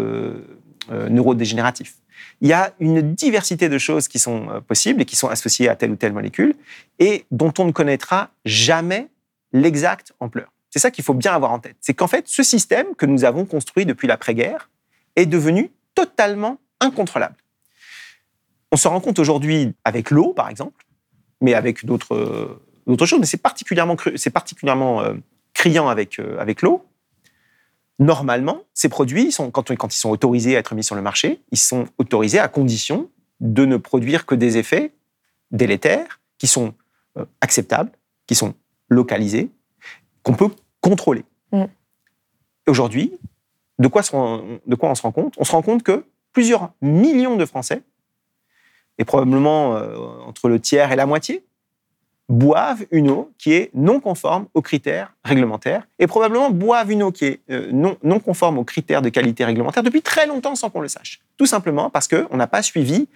[0.92, 1.94] euh, neurodégénératifs.
[2.42, 5.70] Il y a une diversité de choses qui sont euh, possibles et qui sont associées
[5.70, 6.56] à telle ou telle molécule
[6.98, 9.08] et dont on ne connaîtra jamais
[9.54, 10.52] l'exacte ampleur.
[10.72, 11.76] C'est ça qu'il faut bien avoir en tête.
[11.82, 14.70] C'est qu'en fait, ce système que nous avons construit depuis l'après-guerre
[15.16, 17.36] est devenu totalement incontrôlable.
[18.72, 20.86] On se rend compte aujourd'hui avec l'eau, par exemple,
[21.42, 25.14] mais avec d'autres euh, d'autres choses, mais c'est particulièrement, cru- c'est particulièrement euh,
[25.54, 26.86] criant avec, euh, avec l'eau.
[28.00, 31.02] Normalement, ces produits, sont, quand, on- quand ils sont autorisés à être mis sur le
[31.02, 33.10] marché, ils sont autorisés à condition
[33.40, 34.94] de ne produire que des effets
[35.52, 36.74] délétères qui sont
[37.18, 37.92] euh, acceptables,
[38.26, 38.54] qui sont
[38.90, 39.52] localisés,
[40.24, 40.50] qu'on peut
[40.80, 41.24] contrôler.
[41.52, 41.66] Mm.
[42.68, 43.12] Aujourd'hui,
[43.92, 44.02] quoi,
[44.66, 45.34] de quoi on se rend compte?
[45.38, 47.84] On se rend compte que plusieurs millions de Français,
[49.02, 49.98] et probablement euh,
[50.28, 51.44] entre le tiers et la moitié,
[52.30, 57.12] boivent une eau qui est non conforme aux critères réglementaires et probablement boivent une eau
[57.12, 60.70] qui est euh, non, non conforme aux critères de qualité réglementaire depuis très longtemps sans
[60.70, 61.20] qu'on le sache.
[61.38, 63.10] Tout simplement parce qu'on n'a pas suivi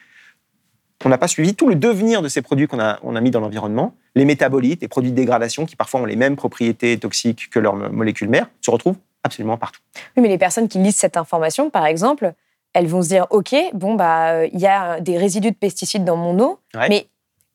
[1.06, 3.30] on n'a pas suivi tout le devenir de ces produits qu'on a, on a mis
[3.30, 3.94] dans l'environnement.
[4.16, 7.76] Les métabolites, les produits de dégradation qui parfois ont les mêmes propriétés toxiques que leurs
[7.76, 9.82] mo- molécules mères, se retrouvent absolument partout.
[10.16, 12.34] Oui, mais les personnes qui lisent cette information, par exemple,
[12.76, 16.18] elles vont se dire OK, bon, bah, il y a des résidus de pesticides dans
[16.18, 16.90] mon eau, Ouais.
[16.90, 17.08] mais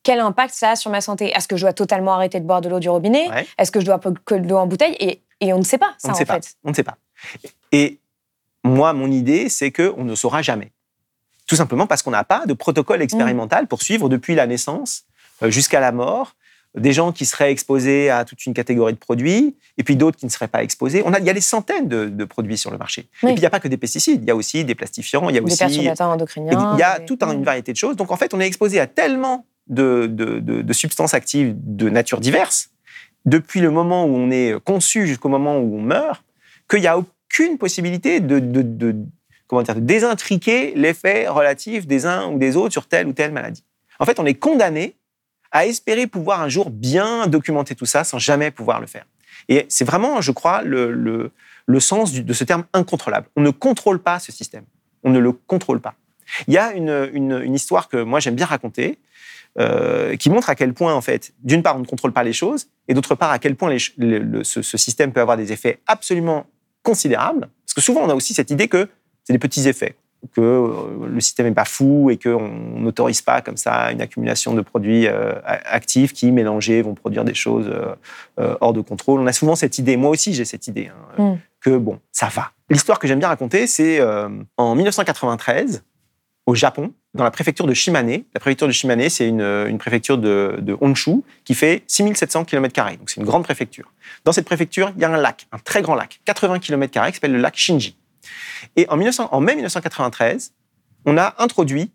[0.03, 1.31] quel impact ça a sur ma santé?
[1.35, 3.29] Est-ce que je dois totalement arrêter de boire de l'eau du robinet?
[3.29, 3.45] Ouais.
[3.59, 4.95] Est-ce que je dois que de l'eau en bouteille?
[4.99, 6.33] Et, et on ne sait pas, ça, On ne en sait pas.
[6.41, 6.55] fait.
[6.63, 6.97] On ne sait pas.
[7.71, 7.99] Et
[8.63, 10.71] moi, mon idée, c'est qu'on ne saura jamais.
[11.47, 15.03] Tout simplement parce qu'on n'a pas de protocole expérimental pour suivre depuis la naissance
[15.43, 16.35] euh, jusqu'à la mort
[16.75, 20.25] des gens qui seraient exposés à toute une catégorie de produits et puis d'autres qui
[20.25, 21.01] ne seraient pas exposés.
[21.05, 23.07] On a, il y a des centaines de, de produits sur le marché.
[23.23, 23.31] Oui.
[23.31, 24.21] Et puis, il n'y a pas que des pesticides.
[24.23, 26.73] Il y a aussi des plastifiants, il y a Des aussi perturbateurs endocriniens.
[26.75, 27.95] il y a toute un- une variété de choses.
[27.97, 31.89] Donc, en fait, on est exposé à tellement de, de- de- de substances actives de
[31.89, 32.69] nature diverse,
[33.25, 36.23] depuis le moment où on est conçu jusqu'au moment où on meurt,
[36.69, 38.39] qu'il n'y a aucune possibilité de,
[39.47, 43.31] comment dire, de désintriquer l'effet relatif des uns ou des autres sur telle ou telle
[43.31, 43.63] maladie.
[43.99, 44.95] En fait, on est condamné
[45.51, 49.05] à espérer pouvoir un jour bien documenter tout ça sans jamais pouvoir le faire.
[49.49, 51.31] Et c'est vraiment, je crois, le, le-
[51.65, 53.27] le sens du- de ce terme incontrôlable.
[53.35, 54.63] On ne contrôle pas ce système.
[55.03, 55.95] On ne le contrôle pas.
[56.47, 58.97] Il y a une, une- une histoire que moi j'aime bien raconter,
[59.59, 62.31] euh, qui montre à quel point, en fait, d'une part, on ne contrôle pas les
[62.33, 63.79] choses, et d'autre part, à quel point les
[64.43, 66.45] ce, ce système peut avoir des effets absolument
[66.83, 67.49] considérables.
[67.65, 68.87] Parce que souvent, on a aussi cette idée que
[69.25, 69.95] c'est des petits effets,
[70.33, 72.47] que euh, le système n'est pas fou et qu'on
[72.79, 77.33] n'autorise pas comme ça une accumulation de produits euh, actifs qui, mélangés, vont produire des
[77.33, 77.95] choses euh,
[78.39, 79.19] euh, hors de contrôle.
[79.21, 81.37] On a souvent cette idée, moi aussi j'ai cette idée, hein, Mm.
[81.59, 82.51] que bon, ça va.
[82.69, 85.83] L'histoire que j'aime bien raconter, c'est euh, en 1993,
[86.45, 88.23] au Japon, dans la préfecture de Shimane.
[88.33, 92.97] La préfecture de Shimane, c'est une, une préfecture de, de Honshu qui fait 6700 km.
[92.97, 93.91] Donc c'est une grande préfecture.
[94.25, 97.13] Dans cette préfecture, il y a un lac, un très grand lac, 80 km, qui
[97.13, 97.95] s'appelle le lac Shinji.
[98.75, 100.53] Et en, 1900 en mai 1993,
[101.05, 101.91] on a introduit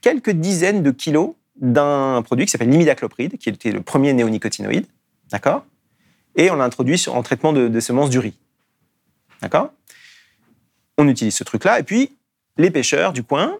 [0.00, 4.86] quelques dizaines de kilos d'un produit qui s'appelle l'imidaclopride, qui était le premier néonicotinoïde.
[5.30, 5.64] D'accord?
[6.36, 8.36] Et on l'a introduit en traitement de semences du riz.
[9.40, 9.72] D'accord?
[10.98, 11.80] On utilise ce truc-là.
[11.80, 12.16] Et puis,
[12.56, 13.58] les pêcheurs du coin,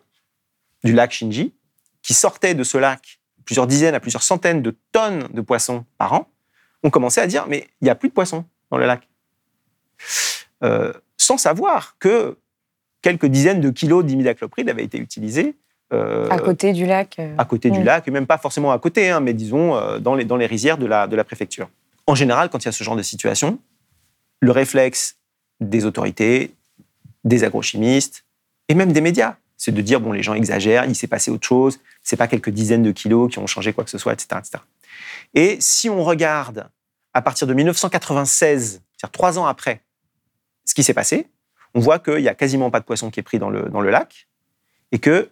[0.83, 1.53] du lac Shinji,
[2.03, 6.12] qui sortaient de ce lac plusieurs dizaines à plusieurs centaines de tonnes de poissons par
[6.12, 6.31] an,
[6.83, 9.09] ont commencé à dire mais il n'y a plus de poissons dans le lac.
[10.62, 12.37] Euh, sans savoir que
[13.03, 15.55] quelques dizaines de kilos d'imidaclopride avaient été utilisés
[15.93, 17.17] euh, À côté du lac.
[17.19, 17.35] euh.
[17.39, 20.15] à côté du lac, et même pas forcément à côté, hein, mais disons euh, dans,
[20.15, 21.69] les, dans les rizières de la, de la préfecture.
[22.07, 23.59] En général, quand il y a ce genre de situation,
[24.41, 25.17] le réflexe
[25.61, 26.55] des autorités,
[27.25, 28.25] des agrochimistes
[28.69, 31.47] et même des médias, c'est de dire bon, les gens exagèrent, il s'est passé autre
[31.47, 34.29] chose, c'est pas quelques dizaines de kilos qui ont changé quoi que ce soit, etc.,
[34.39, 34.62] etc.
[35.35, 36.69] Et si on regarde
[37.12, 39.81] à partir de 1996, c'est-à-dire trois ans après,
[40.65, 41.29] ce qui s'est passé,
[41.75, 43.81] on voit qu'il n'y a quasiment pas de poisson qui est pris dans le, dans
[43.81, 44.29] le lac
[44.93, 45.31] et que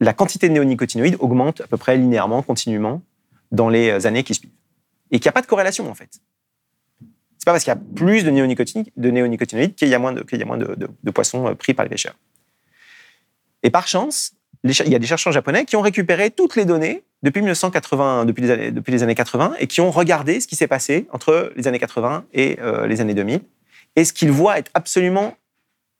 [0.00, 3.02] la quantité de néonicotinoïdes augmente à peu près linéairement, continuellement,
[3.50, 4.50] dans les années qui suivent.
[5.10, 6.20] Et qu'il n'y a pas de corrélation, en fait.
[7.38, 10.12] C'est pas parce qu'il y a plus de, néonicotinoïdes, de néonicotinoïdes qu'il y a moins,
[10.12, 12.16] de, qu'il y a moins de, de- poissons euh, pris par les pêcheurs.
[13.62, 17.04] Et par chance, il y a des chercheurs japonais qui ont récupéré toutes les données
[17.22, 20.56] depuis, 1980, depuis, les, années, depuis les années 80 et qui ont regardé ce qui
[20.56, 23.40] s'est passé entre les années 80 et euh, les années 2000.
[23.96, 25.36] Et ce qu'ils voient est absolument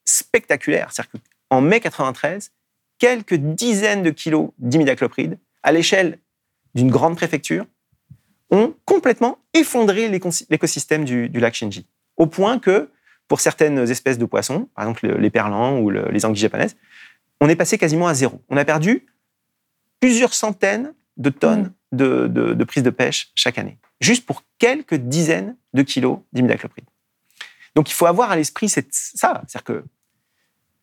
[0.05, 0.91] spectaculaire.
[0.91, 2.51] C'est-à-dire qu'en mai 93,
[2.99, 6.19] quelques dizaines de kilos d'imidaclopride à l'échelle
[6.73, 7.65] d'une grande préfecture
[8.51, 11.87] ont complètement effondré l'écosystème du, du lac Shinji.
[12.17, 12.89] Au point que
[13.27, 16.75] pour certaines espèces de poissons, par exemple les perlans ou les anguilles japonaises,
[17.41, 18.41] on est passé quasiment à zéro.
[18.49, 19.05] On a perdu
[19.99, 21.97] plusieurs centaines de tonnes mm.
[21.97, 26.85] de, de, prises de pêche chaque année, juste pour quelques dizaines de kilos d'imidacloprid.
[27.75, 29.83] Donc il faut avoir à l'esprit ça, c'est-à-dire que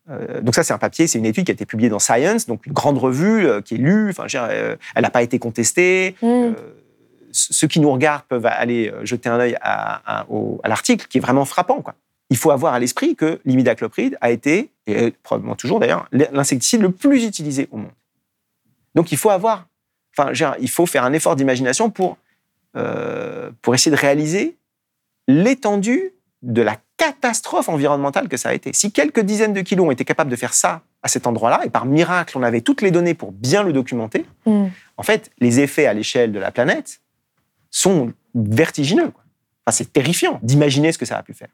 [0.09, 2.45] euh, donc ça, c'est un papier, c'est une étude qui a été publiée dans Science,
[2.45, 4.09] donc une grande revue euh, qui est lue.
[4.09, 6.15] Enfin, euh, elle n'a pas été contestée.
[6.21, 6.51] Mm.
[7.31, 11.45] ceux qui nous regardent peuvent aller jeter un œil à, à l'article, qui est vraiment
[11.45, 11.81] frappant.
[11.81, 11.95] Quoi
[12.33, 16.91] il faut avoir à l'esprit que l'imidaclopride a été, et probablement toujours d'ailleurs, l'insecticide le
[16.91, 17.91] plus utilisé au monde.
[18.95, 19.67] Donc il faut avoir,
[20.17, 22.17] enfin, il faut faire un effort d'imagination pour,
[22.75, 24.57] euh, pour essayer de réaliser
[25.27, 28.71] l'étendue de la catastrophe environnementale que ça a été.
[28.73, 31.69] Si quelques dizaines de kilos ont été capables de faire ça à cet endroit-là, et
[31.69, 34.65] par miracle, on avait toutes les données pour bien le documenter, mm.
[34.97, 37.01] en fait, les effets à l'échelle de la planète
[37.71, 39.11] sont vertigineux.
[39.65, 41.49] Enfin, c'est terrifiant d'imaginer ce que ça a pu faire.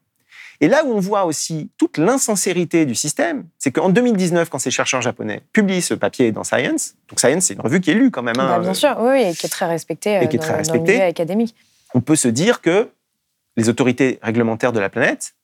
[0.61, 4.71] Et là où on voit aussi toute l'insincérité du système, c'est qu'en 2019, quand ces
[4.71, 8.11] chercheurs japonais publient ce papier dans Science, donc Science, c'est une revue qui est lue
[8.11, 8.37] quand même.
[8.37, 10.79] Hein, bah, bien sûr, oui, et qui est très respectée, et qui est euh, très
[10.79, 11.55] milieu académique.
[11.93, 12.89] On peut se dire que
[13.59, 15.35] les autorités réglementaires de la planète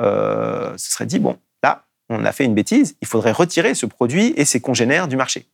[0.00, 3.84] euh, se seraient dit, bon, là, on a fait une bêtise, il faudrait retirer ce
[3.84, 5.46] produit et ses congénères du marché.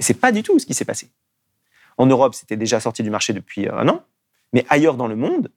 [0.00, 1.10] Et c'est pas du tout ce qui s'est passé.
[1.96, 4.02] En Europe, c'était déjà sorti du marché depuis un an,
[4.52, 5.50] mais ailleurs dans le monde,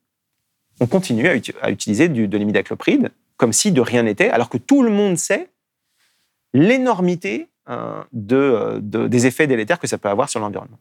[0.80, 4.90] on continue à, utiliser de l'imidaclopride comme si de rien n'était, alors que tout le
[4.90, 5.50] monde sait
[6.54, 10.78] l'énormité hein, de, des effets délétères que ça peut avoir sur l'environnement.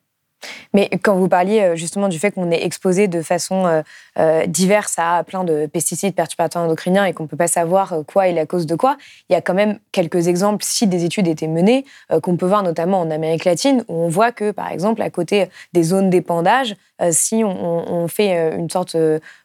[0.73, 3.81] Mais quand vous parliez euh, justement du fait qu'on est exposé de façon euh,
[4.19, 8.27] euh, diverse à plein de pesticides perturbateurs endocriniens et qu'on ne peut pas savoir quoi
[8.27, 8.97] est la cause de quoi,
[9.29, 11.85] il y a quand même quelques exemples, si des études étaient menées,
[12.21, 15.47] qu'on peut voir notamment en Amérique latine, où on voit que, par exemple, à côté
[15.73, 16.75] des zones d'épandage,
[17.11, 18.95] si on, fait une sorte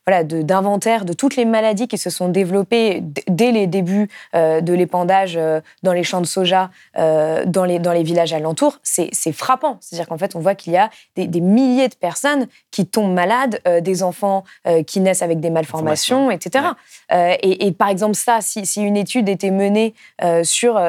[0.06, 5.38] voilà, d'inventaire de, toutes les maladies qui se sont développées dès les débuts de l'épandage
[5.82, 9.78] dans les champs de soja, dans, les, dans les villages alentours, c'est frappant.
[9.80, 13.60] C'est-à-dire qu'en fait, on voit qu'il y a des, milliers de personnes qui tombent malades,
[13.66, 16.66] euh, des enfants euh, qui naissent avec des malformations, etc.
[17.12, 19.94] Euh, et, par exemple, ça, si, une étude était menée
[20.42, 20.80] sur,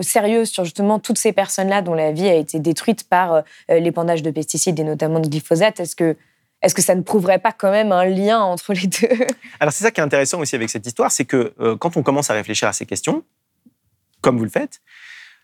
[0.00, 4.30] sérieuse sur justement toutes ces personnes-là dont la vie a été détruite par l'épandage de
[4.30, 6.16] pesticides et notamment de glyphosate, est-ce que
[6.62, 9.26] est-ce que ça ne prouverait pas quand même un lien entre les deux?
[9.60, 12.30] Alors c'est ça qui est intéressant aussi avec cette histoire, c'est que quand on commence
[12.30, 13.24] à réfléchir à ces questions,
[14.20, 14.80] comme vous le faites,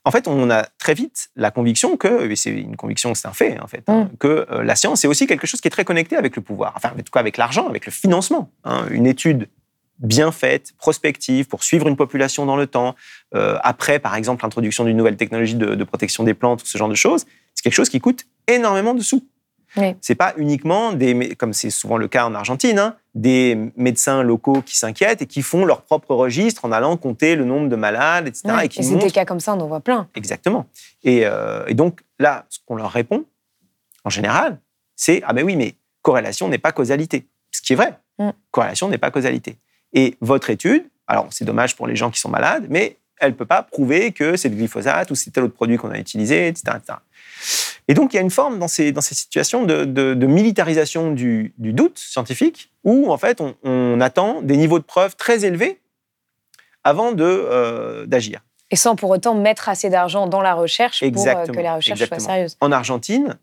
[0.04, 3.32] en fait, on a très vite la conviction que, et c'est une conviction, c'est un
[3.32, 4.16] fait, en fait, hein, mm.
[4.18, 6.72] que euh, la science est aussi quelque chose qui est très connecté avec le pouvoir,
[6.76, 8.50] enfin, en tout cas avec l'argent, avec le financement.
[8.64, 8.86] Hein.
[8.90, 9.48] Une étude
[9.98, 12.94] bien faite, prospective, pour suivre une population dans le temps,
[13.34, 16.88] euh, après, par exemple, l'introduction d'une nouvelle technologie de, de, protection des plantes, ce genre
[16.88, 19.26] de choses, c'est quelque chose qui coûte énormément de sous.
[19.76, 19.96] Oui.
[20.00, 24.62] C'est pas uniquement des, comme c'est souvent le cas en Argentine, hein, des médecins locaux
[24.62, 28.28] qui s'inquiètent et qui font leur propre registre en allant compter le nombre de malades,
[28.28, 28.54] etc.
[28.64, 30.08] et qui et c'est des cas comme ça, on en voit plein.
[30.14, 30.66] Exactement.
[31.06, 33.24] Euh, et, donc là, ce qu'on leur répond,
[34.04, 34.58] en général,
[34.96, 37.26] c'est ah ben oui, mais corrélation n'est pas causalité.
[37.50, 37.98] Ce qui est vrai.
[38.18, 38.30] Mm.
[38.50, 39.58] Corrélation n'est pas causalité.
[39.92, 43.36] Et votre étude, alors c'est dommage pour les gens qui sont malades, mais elle ne
[43.36, 46.48] peut pas prouver que c'est le glyphosate ou c'est tel autre produit qu'on a utilisé,
[46.48, 46.98] etc., etc.
[47.88, 51.54] Et donc, il y a une forme dans ces, dans ces situations de, militarisation du,
[51.58, 55.80] doute scientifique où, en fait, on, attend des niveaux de preuves très élevés
[56.84, 58.40] avant euh, d'agir.
[58.70, 62.04] Et sans pour autant mettre assez d'argent dans la recherche pour euh, que la recherche
[62.04, 62.56] soit sérieuse.
[62.60, 63.38] En Argentine,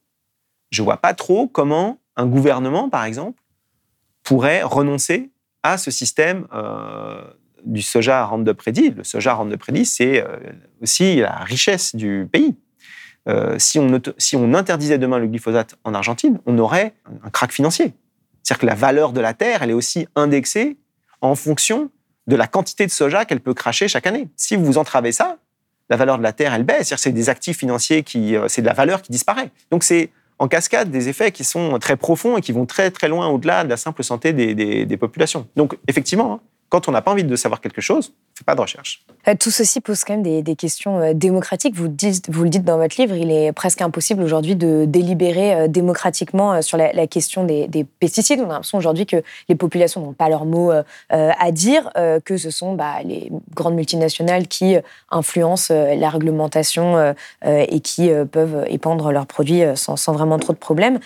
[0.71, 3.41] je ne vois pas trop comment un gouvernement, par exemple,
[4.23, 5.31] pourrait renoncer
[5.63, 7.23] à ce système euh,
[7.65, 8.91] du soja Roundup Ready.
[8.91, 10.23] Le soja Roundup Ready, c'est
[10.81, 12.55] aussi la richesse du pays.
[13.27, 16.93] Euh, si, on, interdisait demain le glyphosate en Argentine, on aurait
[17.23, 17.93] un crack financier.
[18.43, 20.77] C'est-à-dire que la valeur de la terre, elle est aussi indexée
[21.21, 21.89] en fonction
[22.27, 24.29] de la quantité de soja qu'elle peut cracher chaque année.
[24.35, 25.37] Si vous entravez ça,
[25.89, 26.93] la valeur de la terre, elle baisse.
[26.97, 29.49] C'est des actifs financiers qui, euh, c'est de la valeur qui disparaît.
[29.71, 33.07] Donc c'est en cascade des effets qui sont très profonds et qui vont très très
[33.07, 35.47] loin au-delà de la simple santé des, populations.
[35.55, 36.39] Donc effectivement, hein,
[36.69, 39.05] quand on n'a pas envie de savoir quelque chose, on ne fait pas de recherche.
[39.27, 41.75] Euh, tout ceci pose quand même des, questions euh, démocratiques.
[41.75, 46.61] Vous, le dites dans votre livre, il est presque impossible aujourd'hui de délibérer euh, démocratiquement
[46.61, 48.39] sur la, question des, pesticides.
[48.41, 50.71] On a l'impression aujourd'hui que les populations n'ont pas leur mot
[51.09, 51.89] à dire,
[52.25, 54.75] que ce sont bah, les grandes multinationales qui
[55.11, 57.13] influencent la réglementation
[57.43, 60.99] et qui peuvent épandre leurs produits sans, vraiment trop de problèmes.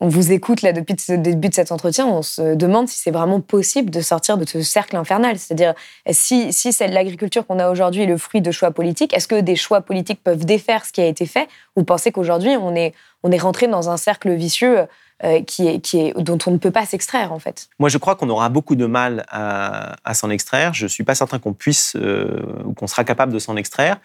[0.00, 3.10] On vous écoute là depuis le début de cet entretien, on se demande si c'est
[3.10, 5.38] vraiment possible de sortir de ce cercle infernal.
[5.38, 5.74] C'est-à-dire,
[6.10, 9.80] si, si l'agriculture qu'on a aujourd'hui le fruit de choix politiques, est-ce que des choix
[9.80, 11.48] politiques peuvent défaire ce qui a été fait?
[11.76, 14.86] Ou pensez qu'aujourd'hui, on est, on est rentré dans un cercle vicieux
[15.24, 17.68] euh, qui est, qui est, dont on ne peut pas s'extraire, en fait?
[17.78, 20.74] Moi, je crois qu'on aura beaucoup de mal à, s'en extraire.
[20.74, 23.98] Je ne suis pas certain qu'on puisse euh, ou qu'on sera capable de s'en extraire,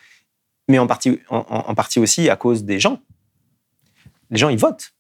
[0.69, 2.99] mais en partie, en partie aussi à cause des gens.
[4.29, 4.93] Les gens, ils votent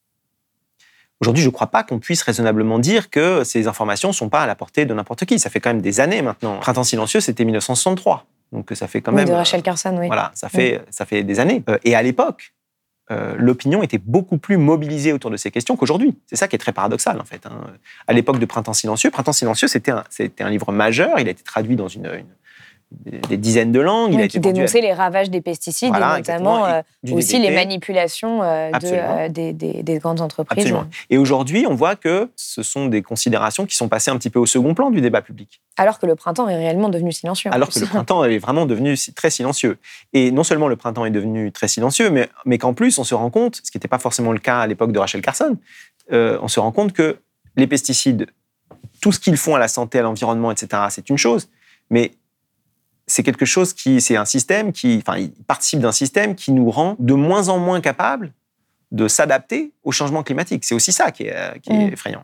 [1.21, 4.41] Aujourd'hui, je ne crois pas qu'on puisse raisonnablement dire que ces informations ne sont pas
[4.41, 5.37] à la portée de n'importe qui.
[5.37, 6.57] Ça fait quand même des années maintenant.
[6.57, 8.25] Printemps silencieux, c'était 1963.
[8.51, 9.27] Donc ça fait quand même.
[9.27, 10.07] de Rachel Carson, oui.
[10.07, 11.63] Voilà, ça fait, ça fait des années.
[11.69, 12.53] Euh, et à l'époque,
[13.11, 16.17] euh, l'opinion était beaucoup plus mobilisée autour de ces questions qu'aujourd'hui.
[16.25, 17.45] C'est ça qui est très paradoxal, en fait.
[17.45, 17.61] Hein.
[18.07, 20.03] À l'époque de Printemps silencieux, Printemps silencieux, c'était un,
[20.39, 21.19] un, livre majeur.
[21.19, 22.25] Il a été traduit dans une, une
[22.91, 24.13] des dizaines de langues.
[24.13, 26.81] il a qui dénonçait les ravages des pesticides et notamment euh,
[27.11, 30.65] aussi les manipulations euh, de, euh, des, grandes entreprises.
[30.65, 30.85] Absolument.
[31.09, 34.39] Et aujourd'hui, on voit que ce sont des considérations qui sont passées un petit peu
[34.39, 35.61] au second plan du débat public.
[35.77, 37.49] Alors que le printemps est réellement devenu silencieux.
[37.53, 39.77] Alors que le printemps est vraiment devenu très silencieux.
[40.13, 43.15] Et non seulement le printemps est devenu très silencieux, mais, mais qu'en plus, on se
[43.15, 45.57] rend compte, ce qui n'était pas forcément le cas à l'époque de Rachel Carson,
[46.11, 47.17] on se rend compte que
[47.55, 48.27] les pesticides,
[49.01, 51.49] tout ce qu'ils font à la santé, à l'environnement, etc., c'est une chose,
[51.89, 52.11] mais
[53.11, 56.71] c'est quelque chose qui, c'est un système qui, enfin, il participe d'un système qui nous
[56.71, 58.31] rend de moins en moins capables
[58.91, 60.63] de s'adapter au changement climatique.
[60.63, 61.93] C'est aussi ça qui est, euh, mm.
[61.93, 62.23] effrayant.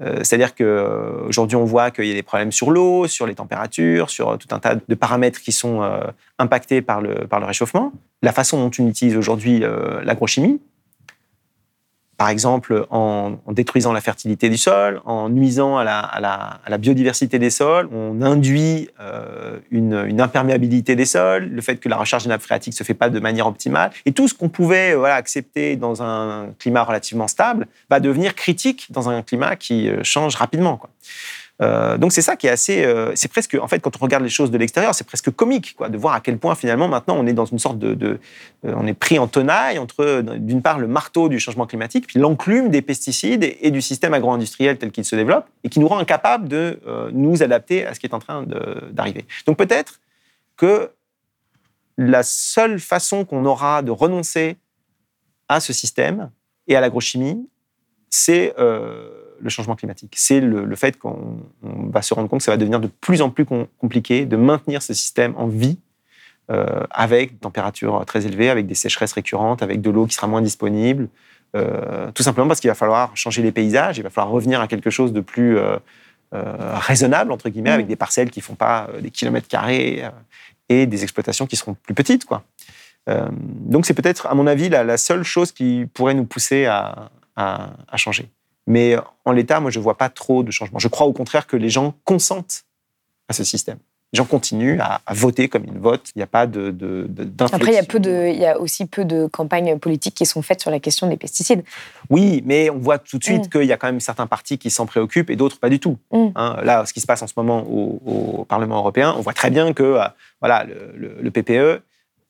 [0.00, 4.08] Euh, c'est-à-dire qu'aujourd'hui, on voit qu'il y a des problèmes sur l'eau, sur les températures,
[4.08, 6.00] sur tout un tas de paramètres qui sont euh,
[6.38, 7.92] impactés par le, par le réchauffement.
[8.22, 9.62] La façon dont on utilise aujourd'hui
[10.02, 10.60] l'agrochimie,
[12.22, 17.88] par exemple en, détruisant la fertilité du sol, en nuisant à la, biodiversité des sols,
[17.92, 22.74] on induit euh, une, imperméabilité des sols, le fait que la recharge des nappes phréatiques
[22.74, 26.50] se fait pas de manière optimale, et tout ce qu'on pouvait voilà, accepter dans un
[26.60, 30.78] climat relativement stable va devenir critique dans un climat qui euh, change rapidement.
[31.62, 34.24] Euh, donc c'est ça qui est assez, euh, c'est presque, en fait, quand on regarde
[34.24, 37.16] les choses de l'extérieur, c'est presque comique, quoi, de voir à quel point finalement maintenant
[37.16, 38.18] on est dans une sorte de,
[38.64, 42.18] euh, on est pris en tenaille entre d'une part le marteau du changement climatique, puis
[42.18, 45.98] l'enclume des pesticides et, du système agro-industriel tel qu'il se développe, et qui nous rend
[45.98, 46.78] incapables de
[47.12, 48.44] nous adapter à ce qui est en train
[48.90, 49.24] d'arriver.
[49.46, 50.00] Donc peut-être
[50.56, 50.90] que
[51.96, 54.56] la seule façon qu'on aura de renoncer
[55.48, 56.30] à ce système
[56.68, 57.48] et à l'agrochimie,
[58.10, 58.54] c'est
[59.42, 60.14] le changement climatique.
[60.16, 63.30] C'est le, fait qu'on va se rendre compte que ça va devenir de plus en
[63.30, 65.78] plus compliqué de maintenir ce système en vie
[66.50, 70.26] euh, avec des températures très élevées, avec des sécheresses récurrentes, avec de l'eau qui sera
[70.26, 71.08] moins disponible.
[71.54, 74.68] Euh, tout simplement parce qu'il va falloir changer les paysages, il va falloir revenir à
[74.68, 75.76] quelque chose de plus euh,
[76.32, 77.90] raisonnable, entre guillemets, avec mm.
[77.90, 80.02] des parcelles qui ne font pas des kilomètres carrés
[80.68, 82.24] et des exploitations qui seront plus petites.
[82.24, 82.42] Quoi.
[83.30, 87.10] donc c'est peut-être, à mon avis, la, seule chose qui pourrait nous pousser à
[87.96, 88.30] changer.
[88.66, 90.78] Mais en l'état, moi, je ne vois pas trop de changements.
[90.78, 92.64] Je crois au contraire que les gens consentent
[93.28, 93.78] à ce système.
[94.12, 96.10] Les gens continuent à, voter comme ils votent.
[96.14, 97.08] Il n'y a pas de, de,
[97.40, 100.26] Après, il y, a peu de, il y a aussi peu de campagnes politiques qui
[100.26, 101.64] sont faites sur la question des pesticides.
[102.10, 103.48] Oui, mais on voit tout de suite mm.
[103.48, 105.96] qu'il y a quand même certains partis qui s'en préoccupent et d'autres pas du tout.
[106.12, 106.26] Mm.
[106.34, 109.48] Hein, là, ce qui se passe en ce moment au, Parlement européen, on voit très
[109.48, 110.04] bien que euh,
[110.40, 111.80] voilà, le, PPE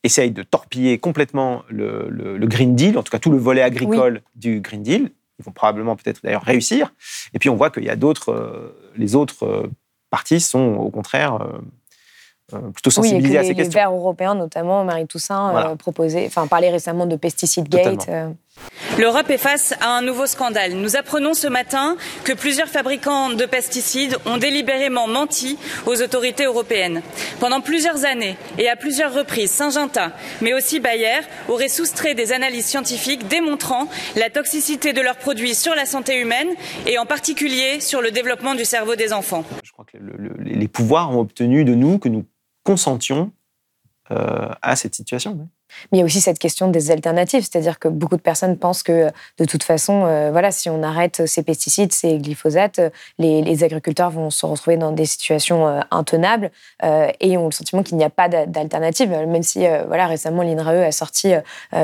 [0.05, 4.61] essaye de torpiller complètement le, Green Deal, en tout cas tout le volet agricole du
[4.61, 5.11] Green Deal,
[5.43, 6.95] ils vont probablement peut-être d'ailleurs réussir.
[7.35, 9.71] Et puis on voit qu'il y a d'autres, euh, les autres euh,
[10.11, 11.59] partis sont au contraire euh,
[12.55, 13.65] euh, plutôt sensibilisés à ces questions.
[13.65, 18.07] Les Verts européens, notamment, Marie Toussaint, euh, proposait, enfin, parlait récemment de Pesticide Gate.
[18.09, 18.31] Euh.
[18.99, 20.75] L'Europe est face à un nouveau scandale.
[20.75, 27.03] Nous apprenons ce matin que plusieurs fabricants de pesticides ont délibérément menti aux autorités européennes.
[27.41, 32.67] Pendant plusieurs années et à plusieurs reprises, Syngenta, mais aussi Bayer, auraient soustrait des analyses
[32.67, 36.51] scientifiques démontrant la toxicité de leurs produits sur la santé humaine
[36.87, 39.45] et en particulier sur le développement du cerveau des enfants.
[39.65, 39.97] Je crois que
[40.45, 42.27] les pouvoirs ont obtenu de nous que nous
[42.63, 43.33] consentions
[44.11, 45.49] euh, à cette situation.
[45.91, 48.83] Mais il y a aussi cette question des alternatives, c'est-à-dire que beaucoup de personnes pensent
[48.83, 49.09] que
[49.39, 52.81] de toute façon, euh, voilà, si on arrête ces pesticides, ces glyphosates,
[53.19, 56.51] les, agriculteurs vont se retrouver dans des situations euh, intenables
[57.21, 59.11] et ont le sentiment qu'il n'y a pas d'alternative.
[59.11, 61.33] Même si, voilà, récemment, l'INRAE a sorti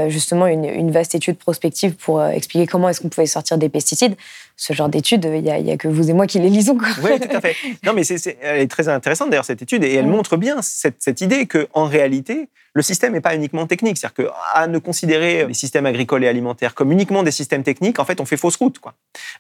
[0.09, 4.17] justement une, une, vaste étude prospective pour expliquer comment est-ce qu'on pouvait sortir des pesticides
[4.59, 6.77] ce genre d'études, il n'y a, que vous et moi qui les lisons.
[7.03, 7.55] Oui, tout à fait.
[7.85, 8.03] Non, mais
[8.43, 11.85] elle est très intéressante d'ailleurs cette étude et elle montre bien cette, cette idée qu'en
[11.85, 12.49] réalité,
[12.79, 13.99] le système n'est pas uniquement technique.
[13.99, 18.05] C'est-à-dire qu'à ne considérer les systèmes agricoles et alimentaires comme uniquement des systèmes techniques, en
[18.05, 18.79] fait, on fait fausse route.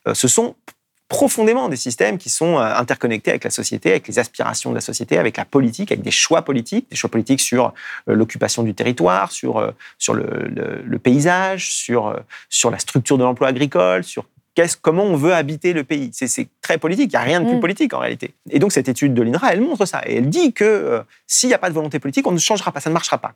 [0.08, 0.56] Euh, ce sont
[1.06, 4.80] profondément des systèmes qui sont euh, interconnectés avec la société, avec les aspirations de la
[4.80, 7.72] société, avec la politique, avec des choix politiques, des choix politiques sur
[8.08, 10.26] euh, l'occupation du territoire, sur, sur le,
[10.84, 14.24] le, paysage, sur, sur la structure de l'emploi agricole, sur
[14.80, 16.10] comment on veut habiter le pays.
[16.12, 17.60] C'est très politique, il n'y a rien de plus mm.
[17.60, 18.34] politique en réalité.
[18.50, 20.02] Et donc cette étude de l'INRA, elle montre ça.
[20.06, 22.80] Et elle dit que s'il n'y a pas de volonté politique, on ne changera pas,
[22.80, 23.34] ça ne marchera pas.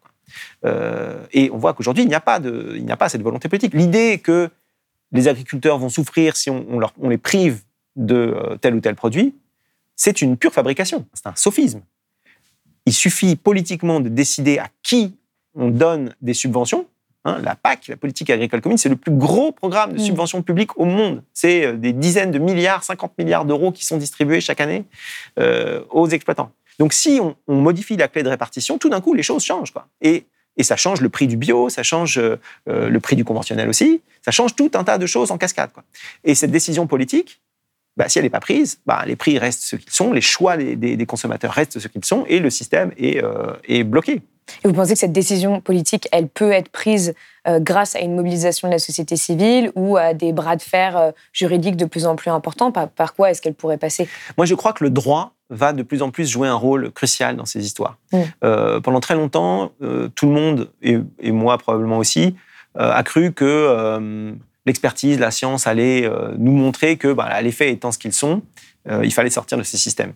[1.33, 3.49] et on voit qu'aujourd'hui, il n'y a, pas de, il n'y a pas cette volonté
[3.49, 3.75] politique.
[3.75, 4.51] L'idée que
[5.13, 7.63] les agriculteurs vont souffrir si on, leur, on les prive
[7.97, 9.35] de euh, tel ou tel produit,
[9.95, 11.83] c'est une pure fabrication, c'est un sophisme.
[12.87, 15.15] Il suffit politiquement de décider à qui
[15.55, 16.87] on donne des subventions.
[17.25, 20.05] Hein, la PAC, la politique agricole commune, c'est le plus gros programme de mm.
[20.05, 21.23] subventions publiques au monde.
[21.33, 24.85] C'est euh, des dizaines de milliards, 50 milliards d'euros qui sont distribués chaque année
[25.39, 26.51] euh, aux exploitants.
[26.79, 29.73] Donc si on, modifie la clé de répartition, tout d'un coup, les choses changent.
[29.73, 29.87] Quoi.
[30.01, 30.27] Et
[30.59, 34.03] et ça change le prix du bio, ça change euh, le prix du conventionnel aussi,
[34.21, 35.73] ça change tout un tas de choses en cascade.
[35.73, 35.83] Quoi.
[36.25, 37.41] Et cette décision politique,
[37.97, 40.57] bah, si elle n'est pas prise, bah, les prix restent ce qu'ils sont, les choix
[40.57, 44.23] des, consommateurs restent ce qu'ils sont, et le système est, euh, est, bloqué.
[44.65, 47.15] Et vous pensez que cette décision politique, elle peut être prise
[47.47, 51.13] euh, grâce à une mobilisation de la société civile ou à des bras de fer
[51.33, 52.73] juridiques de plus en plus importants?
[52.73, 54.09] Par, par quoi est-ce qu'elle pourrait passer?
[54.37, 57.37] Moi, je crois que le droit va de plus en plus jouer un rôle crucial
[57.37, 57.99] dans ces histoires.
[58.13, 58.19] Mm.
[58.43, 60.99] Euh, pendant très longtemps, euh, tout le monde, et,
[61.31, 62.35] moi probablement aussi,
[62.79, 64.35] euh, a cru que
[64.65, 68.43] l'expertise, la science allait nous montrer que bah, les faits étant ce qu'ils sont,
[68.89, 70.13] il fallait sortir de ces systèmes.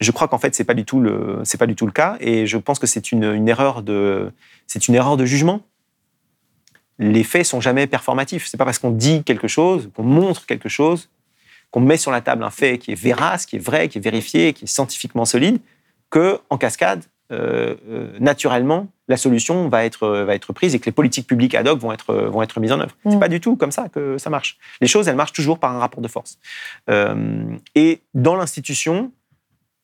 [0.00, 2.16] Je crois qu'en fait, c'est pas du tout le, c'est pas du tout le cas,
[2.20, 4.32] et je pense que c'est une, une, erreur de,
[4.66, 5.62] c'est une erreur de jugement.
[6.98, 8.46] Les faits sont jamais performatifs.
[8.46, 11.10] C'est pas parce qu'on dit quelque chose, qu'on montre quelque chose,
[11.70, 14.00] qu'on met sur la table un fait qui est vérace, qui est vrai, qui est
[14.00, 15.58] vérifié, qui est scientifiquement solide,
[16.10, 20.86] que en cascade, euh, euh, naturellement, la solution va être, va être prise et que
[20.86, 22.94] les politiques publiques ad hoc vont être, vont être mises en œuvre.
[23.04, 23.20] Ce C'est mm.
[23.20, 24.58] pas du tout comme ça que ça marche.
[24.80, 26.38] Les choses, elles marchent toujours par un rapport de force.
[26.88, 29.12] Euh, et dans l'institution,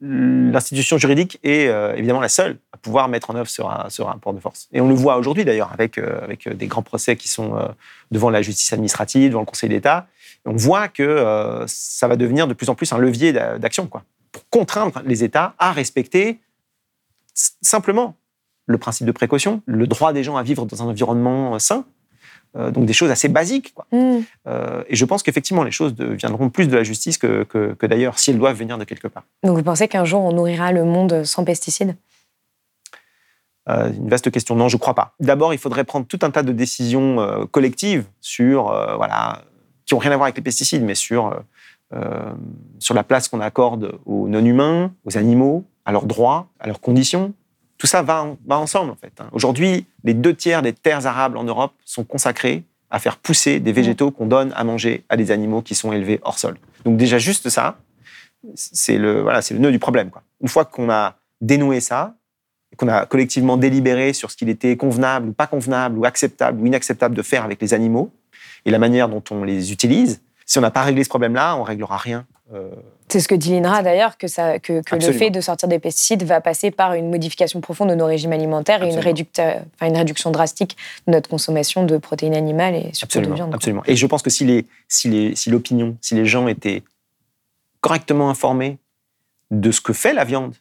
[0.07, 4.69] l'institution juridique est évidemment la seule à pouvoir mettre en œuvre ce, rapport de force.
[4.73, 7.57] Et on le voit aujourd'hui d'ailleurs avec, avec des grands procès qui sont
[8.11, 10.07] devant la justice administrative, devant le Conseil d'État,
[10.45, 14.49] on voit que euh, ça va devenir de plus en plus un levier d'action, pour
[14.51, 16.41] contraindre les États à respecter
[17.35, 18.17] simplement
[18.67, 21.79] le principe de précaution, le droit des gens à vivre dans un environnement euh, sain,
[21.79, 21.85] euh,
[22.55, 23.75] donc des choses assez basiques.
[23.75, 23.87] Quoi.
[23.91, 24.21] Mm.
[24.89, 28.31] et je pense qu'effectivement, les choses viendront plus de la justice que, que, d'ailleurs, si
[28.31, 29.25] elles doivent venir de quelque part.
[29.43, 31.97] Donc vous pensez qu'un jour, on nourrira le monde sans pesticides?
[33.67, 34.55] Une vaste question.
[34.55, 35.15] Non, je ne crois pas.
[35.21, 38.65] D'abord, il faudrait prendre tout un tas de décisions collectives sur
[38.97, 39.43] voilà,
[39.87, 41.39] qui n'ont rien à voir avec les pesticides, mais sur, euh,
[41.95, 42.33] euh,
[42.79, 47.35] sur la place qu'on accorde aux non-humains, aux animaux, à leurs droits, à leurs conditions.
[47.85, 49.13] Tout ça va, ensemble, en fait.
[49.21, 49.29] Hein.
[49.33, 53.73] Aujourd'hui, les deux tiers des terres arables en Europe sont consacrés à faire pousser des
[53.73, 56.57] végétaux qu'on donne à manger à des animaux qui sont élevés hors sol.
[56.87, 57.77] Donc déjà, juste ça,
[58.55, 59.27] c'est le,
[59.59, 60.11] nœud du problème.
[60.41, 62.15] Une fois qu'on a dénoué ça,
[62.79, 66.67] qu'on a collectivement délibéré sur ce qu'il était convenable ou pas convenable ou acceptable ou
[66.67, 68.11] inacceptable de faire avec les animaux,
[68.65, 70.23] et la manière dont on les utilise.
[70.47, 72.27] Si on n'a pas réglé ce problème-là, on réglera rien.
[72.55, 72.71] Euh.
[73.09, 76.23] C'est ce que dit l'INRA d'ailleurs, que, ça, que, le fait de sortir des pesticides
[76.23, 80.31] va passer par une modification profonde de nos régimes alimentaires et une, enfin, une, réduction
[80.31, 80.77] drastique
[81.07, 83.55] de notre consommation de protéines animales et surtout de viande.
[83.55, 83.83] Absolument.
[83.87, 85.51] Et je pense que si l'opinion, si les, si,
[86.01, 86.83] si les gens étaient
[87.81, 88.79] correctement informés
[89.51, 90.55] de ce que fait la viande,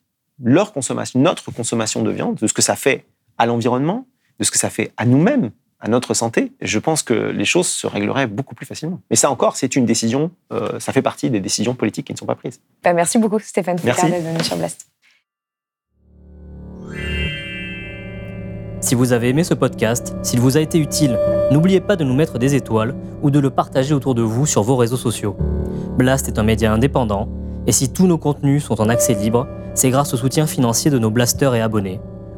[0.44, 3.06] leur consommation, notre consommation de viande, de ce que ça fait
[3.38, 4.06] à l'environnement,
[4.40, 5.52] de ce que ça fait à nous-mêmes,
[5.84, 9.02] à notre santé, je pense que les choses se régleraient beaucoup plus facilement.
[9.10, 12.18] Mais ça encore, c'est une décision, euh, ça fait partie des décisions politiques qui ne
[12.18, 12.62] sont pas prises.
[12.84, 14.10] Bah, merci beaucoup Stéphane Merci.
[14.10, 14.88] d'être venu sur Blast.
[18.80, 21.20] Si vous avez aimé ce podcast, s'il vous a été utile,
[21.52, 24.64] n'oubliez pas de nous mettre des étoiles ou de le partager autour de vous sur
[24.64, 25.36] vos réseaux sociaux.
[25.98, 27.28] Blast est un média indépendant,
[27.68, 31.00] et si tous nos contenus sont en accès libre, c'est grâce au soutien financier de
[31.00, 32.00] nos blasters et abonnés.